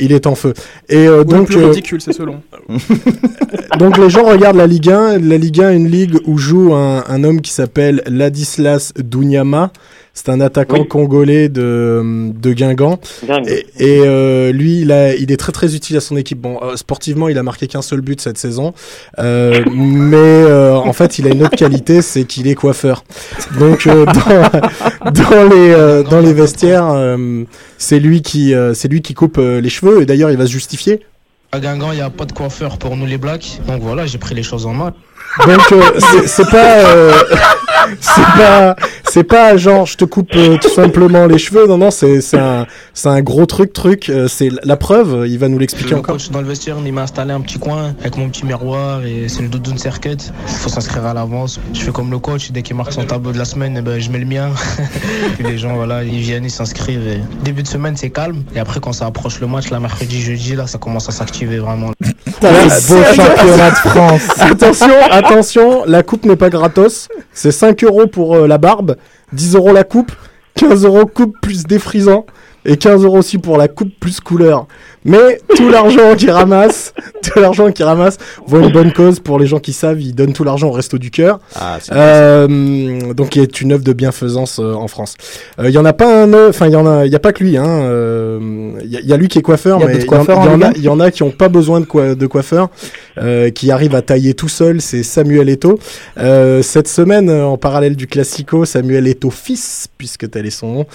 [0.00, 0.52] il est en feu.
[0.88, 2.40] Et euh, donc, plus euh, ridicule, c'est selon.
[3.78, 5.18] donc les gens regardent la Ligue 1.
[5.18, 9.70] La Ligue 1 est une ligue où joue un, un homme qui s'appelle Ladislas Dunyama.
[10.24, 10.88] C'est un attaquant Oui.
[10.88, 12.98] congolais de, de Guingamp.
[13.46, 16.40] Et, et, euh, lui, il, a, il est très très utile à son équipe.
[16.40, 18.74] Bon, euh, sportivement, il a marqué qu'un seul but cette saison,
[19.20, 23.04] Euh, mais euh, en fait, il a une autre qualité, c'est qu'il est coiffeur.
[23.60, 27.44] Donc, euh, dans, dans les euh, dans les vestiaires, euh,
[27.78, 30.02] c'est lui qui euh, c'est lui qui coupe euh, les cheveux.
[30.02, 31.00] Et d'ailleurs, il va se justifier.
[31.52, 33.60] À Guingamp, il n'y a pas de coiffeur pour nous les blacks.
[33.68, 34.92] Donc voilà, j'ai pris les choses en main.
[35.46, 37.12] Donc euh, c'est- c'est pas euh,
[38.00, 38.76] c'est pas
[39.10, 41.66] c'est pas genre je te coupe euh, tout simplement les cheveux.
[41.66, 44.08] Non non, c'est c'est un c'est un gros truc truc.
[44.08, 45.26] Euh, c'est la preuve.
[45.26, 46.16] Il va nous l'expliquer Le encore.
[46.16, 49.28] coach dans le vestiaire, il m'a installé un petit coin avec mon petit miroir et
[49.28, 50.08] c'est le doudoune circuit.
[50.08, 51.60] Il faut s'inscrire à l'avance.
[51.72, 54.00] Je fais comme le coach, dès qu'il marque son tableau de la semaine, eh ben,
[54.00, 54.50] je mets le mien.
[55.40, 57.06] et les gens, voilà, ils viennent, ils s'inscrivent.
[57.06, 57.20] Et...
[57.44, 58.44] Début de semaine, c'est calme.
[58.54, 61.58] Et après, quand ça approche le match, là, mercredi, jeudi, là, ça commence à s'activer
[61.58, 61.92] vraiment.
[62.24, 62.52] Putain,
[62.88, 64.22] beau championnat de France.
[64.38, 67.08] attention, attention, la coupe n'est pas gratos.
[67.38, 68.96] C'est 5 euros pour euh, la barbe,
[69.32, 70.10] 10 euros la coupe,
[70.56, 72.26] 15 euros coupe plus défrisant
[72.64, 74.66] et 15 euros aussi pour la coupe plus couleur.
[75.08, 76.92] Mais tout l'argent qu'il ramasse,
[77.22, 80.00] tout l'argent qu'il ramasse, vaut une bonne cause pour les gens qui savent.
[80.00, 81.40] Il donne tout l'argent au Resto du Cœur.
[81.56, 85.16] Ah, c'est Euh, donc il est une œuvre de bienfaisance euh, en France.
[85.58, 87.20] Euh, Il y en a pas un, enfin il y en a, il y a
[87.20, 87.56] pas que lui.
[87.56, 87.66] Hein.
[87.66, 90.08] euh, Il y, a- il y a lui qui est coiffeur, y mais il y
[90.14, 90.24] en-
[90.58, 90.72] y, a, 1?
[90.76, 92.68] il y en a qui ont pas besoin de, quoi, de coiffeur,
[93.18, 94.80] euh, qui arrivent à tailler tout seul.
[94.80, 95.48] C'est Samuel.
[96.18, 100.72] Euh, cette semaine, euh, en parallèle du Classico, Samuel Eto'o fils, puisque tel est son
[100.72, 100.86] nom,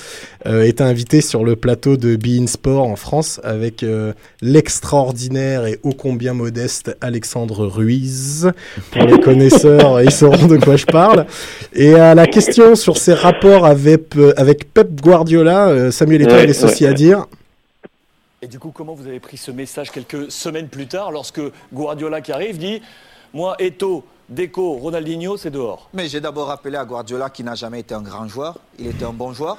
[0.45, 4.03] euh, est invité sur le plateau de Bein Sport en France avec euh,
[4.41, 8.51] l'extraordinaire et ô combien modeste Alexandre Ruiz.
[8.91, 11.26] Pour les connaisseurs, ils sauront de quoi je parle.
[11.74, 16.34] Et à la question sur ses rapports avec, euh, avec Pep Guardiola, euh, Samuel Eto'o
[16.34, 16.89] Ouais, avait ceci ouais.
[16.89, 17.26] à dire.
[18.41, 21.41] Et du coup, comment vous avez pris ce message quelques semaines plus tard, lorsque
[21.74, 22.82] Guardiola qui arrive dit
[23.34, 27.80] Moi, Eto, Deco, Ronaldinho, c'est dehors Mais j'ai d'abord rappelé à Guardiola qui n'a jamais
[27.82, 28.58] été un grand joueur.
[28.80, 29.58] Il était un bon joueur.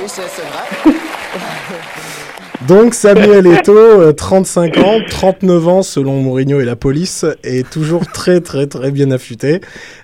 [0.00, 0.94] Oui, c'est c'est vrai.
[2.68, 8.40] Donc Samuel Eto'o, 35 ans, 39 ans selon Mourinho et la police, est toujours très
[8.40, 9.60] très très bien affûté.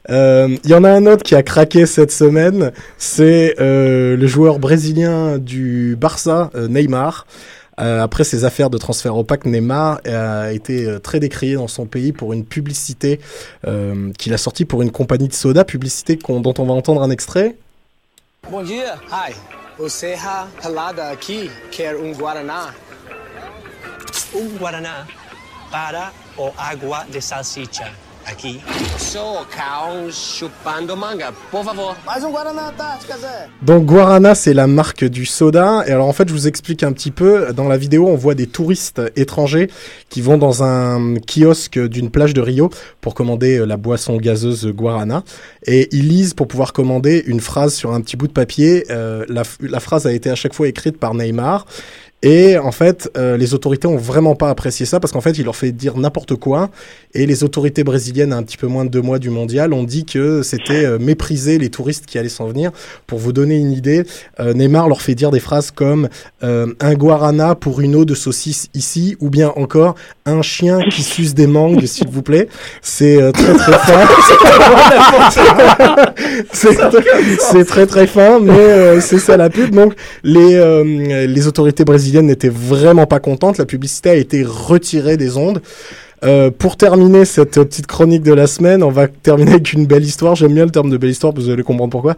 [0.09, 5.39] Il y en a un autre qui a craqué cette semaine, c'est le joueur brésilien
[5.39, 7.27] du Barça, Neymar.
[7.81, 11.87] Euh, après ses affaires de transfert opaque, Neymar a été euh, très décrié dans son
[11.87, 13.21] pays pour une publicité
[13.67, 17.11] euh, qu'il a sortie pour une compagnie de soda, publicité dont on va entendre un
[17.11, 17.57] extrait.
[18.51, 19.33] Bom dia, hi.
[19.81, 22.75] O Serra Pelada aqui quer um Guaraná.
[24.35, 25.07] Um Guaraná
[25.71, 27.91] para o água de salsicha.
[28.31, 28.61] Aqui.
[28.97, 31.33] Sou cow chupando manga.
[31.51, 31.97] Por favor.
[32.07, 33.27] Mais um Guaraná Antártica, Zé.
[33.63, 35.83] Donc Guarana, c'est la marque du soda.
[35.89, 37.53] Et alors en fait, je vous explique un petit peu.
[37.53, 39.69] Dans la vidéo, on voit des touristes étrangers
[40.11, 42.71] qui vont dans un kiosque d'une plage de Rio
[43.01, 45.25] pour commander euh, la boisson gazeuse Guarana.
[45.67, 48.85] Et ils lisent pour pouvoir commander une phrase sur un petit bout de papier.
[48.91, 51.67] Euh, la, la phrase a été à chaque fois écrite par Neymar.
[52.23, 55.45] Et en fait, euh, les autorités ont vraiment pas apprécié ça parce qu'en fait, il
[55.45, 56.71] leur fait dire n'importe quoi.
[57.15, 60.05] Et les autorités brésiliennes, un petit peu moins de deux mois du mondial, ont dit
[60.05, 62.73] que c'était euh, mépriser les touristes qui allaient s'en venir.
[63.07, 64.05] Pour vous donner une idée,
[64.39, 66.09] euh, Neymar leur fait dire des phrases comme
[66.43, 69.95] un guarana pour une eau de saucisse ici, ou bien encore
[70.27, 72.49] un chien qui suce des mangues, s'il vous plaît.
[72.83, 74.01] C'est très très fin.
[77.41, 79.71] c'est très très fin, mais c'est ça la pub.
[79.75, 83.59] Donc les les autorités brésiliennes n'était vraiment pas contente.
[83.59, 85.63] La publicité a été retirée des ondes.
[86.23, 90.05] Euh, pour terminer cette petite chronique de la semaine, on va terminer avec une belle
[90.05, 90.35] histoire.
[90.35, 92.15] J'aime bien le terme de belle histoire, vous allez comprendre pourquoi.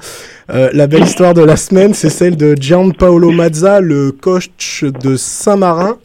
[0.50, 5.16] Euh, la belle histoire de la semaine, c'est celle de Gianpaolo Mazza, le coach de
[5.16, 5.98] Saint-Marin.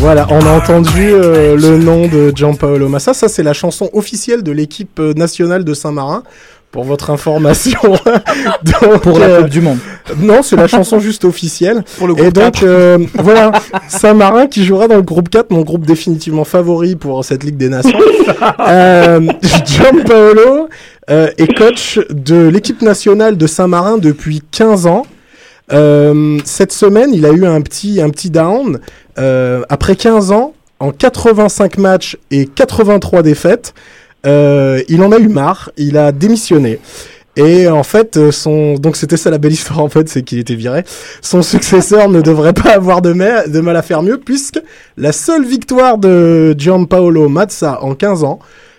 [0.00, 3.14] Voilà, on a entendu euh, le nom de Gianpaolo Massa.
[3.14, 6.24] Ça, c'est la chanson officielle de l'équipe euh, nationale de Saint-Marin.
[6.74, 7.78] Pour votre information.
[9.02, 9.78] pour la Coupe du Monde.
[10.10, 11.84] Euh, non, c'est la chanson juste officielle.
[11.98, 12.64] Pour le groupe Et donc,
[13.14, 13.52] voilà,
[13.88, 17.68] Saint-Marin qui jouera dans le groupe 4, mon groupe définitivement favori pour cette Ligue des
[17.68, 17.96] Nations.
[19.64, 20.68] Gianpaolo
[21.10, 25.06] euh, est coach de l'équipe nationale de Saint-Marin depuis 15 ans.
[25.72, 28.80] Euh, cette semaine, il a eu un petit, un petit down.
[29.18, 33.74] Euh, après 15 ans, en 85 matchs et 83 défaites,
[34.26, 35.70] euh, il en a eu marre.
[35.76, 36.78] Il a démissionné.
[37.36, 40.54] Et en fait, son donc c'était ça la belle histoire en fait, c'est qu'il était
[40.54, 40.84] viré.
[41.20, 44.60] Son successeur ne devrait pas avoir de, de mal à faire mieux puisque
[44.96, 48.38] la seule victoire de Gianpaolo Mazza en 15 ans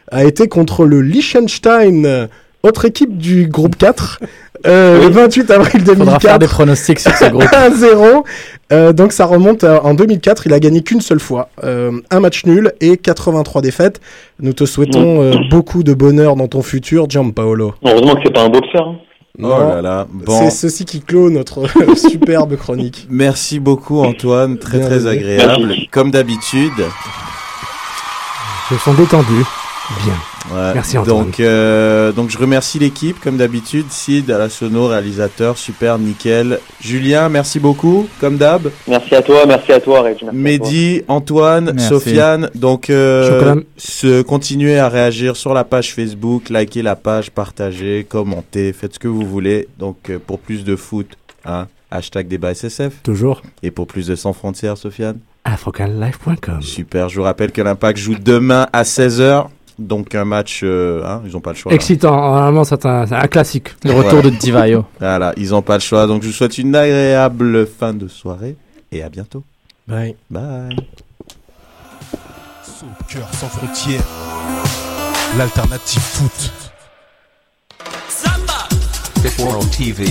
[0.10, 2.30] a été contre le Liechtenstein,
[2.64, 4.22] autre équipe du groupe 4.
[4.68, 5.98] Euh, Le 28 avril 2004.
[5.98, 7.44] Faudra faire des pronostics sur ce groupe.
[7.44, 8.24] 1-0.
[8.72, 10.48] Euh, donc ça remonte en 2004.
[10.48, 11.50] Il a gagné qu'une seule fois.
[11.64, 14.02] Euh, un match nul et 83 défaites.
[14.40, 17.76] Nous te souhaitons euh, beaucoup de bonheur dans ton futur, Gianpaolo.
[17.86, 18.88] Heureusement que c'est pas un boxeur.
[18.88, 18.96] Hein.
[19.42, 20.08] Oh là là.
[20.10, 20.40] Bon.
[20.40, 21.64] C'est ceci qui clôt notre
[21.98, 23.06] superbe chronique.
[23.10, 25.74] Merci beaucoup Antoine, très très agréable.
[25.92, 26.72] Comme d'habitude.
[28.72, 29.44] Je sens détendu.
[30.04, 30.14] Bien.
[30.74, 31.26] Merci Antoine.
[31.26, 33.86] Donc, euh, donc je remercie l'équipe comme d'habitude.
[33.90, 36.60] Sid à la sono, réalisateur, super, nickel.
[36.82, 38.70] Julien, merci beaucoup, comme d'hab.
[38.88, 40.18] Merci à toi, merci à toi, Reg.
[40.32, 42.50] Mehdi, Antoine, Sofiane.
[42.56, 48.74] Donc, euh, se continuer à réagir sur la page Facebook, liker la page, partager, commenter,
[48.74, 49.68] faites ce que vous voulez.
[49.78, 51.08] Donc, euh, pour plus de foot,
[51.46, 53.02] hein, hashtag débat SSF.
[53.04, 53.42] Toujours.
[53.64, 55.20] Et pour plus de sans frontières, Sofiane.
[55.44, 56.62] Africanlife.com.
[56.62, 59.48] Super, je vous rappelle que l'Impact joue demain à 16h.
[59.78, 61.74] Donc un match, euh, hein, ils n'ont pas le choix.
[61.74, 63.70] Excitant, vraiment c'est un, un, classique.
[63.84, 64.86] Le retour de Divayo.
[65.00, 66.08] Voilà, ils n'ont pas le choix.
[66.08, 68.56] Donc je vous souhaite une agréable fin de soirée
[68.92, 69.44] et à bientôt.
[69.88, 70.16] Bye.
[70.30, 70.78] Bye.
[73.10, 74.04] Cœur sans frontières,
[75.38, 76.52] l'alternative foot.
[78.10, 78.68] Samba.
[79.72, 80.06] TV.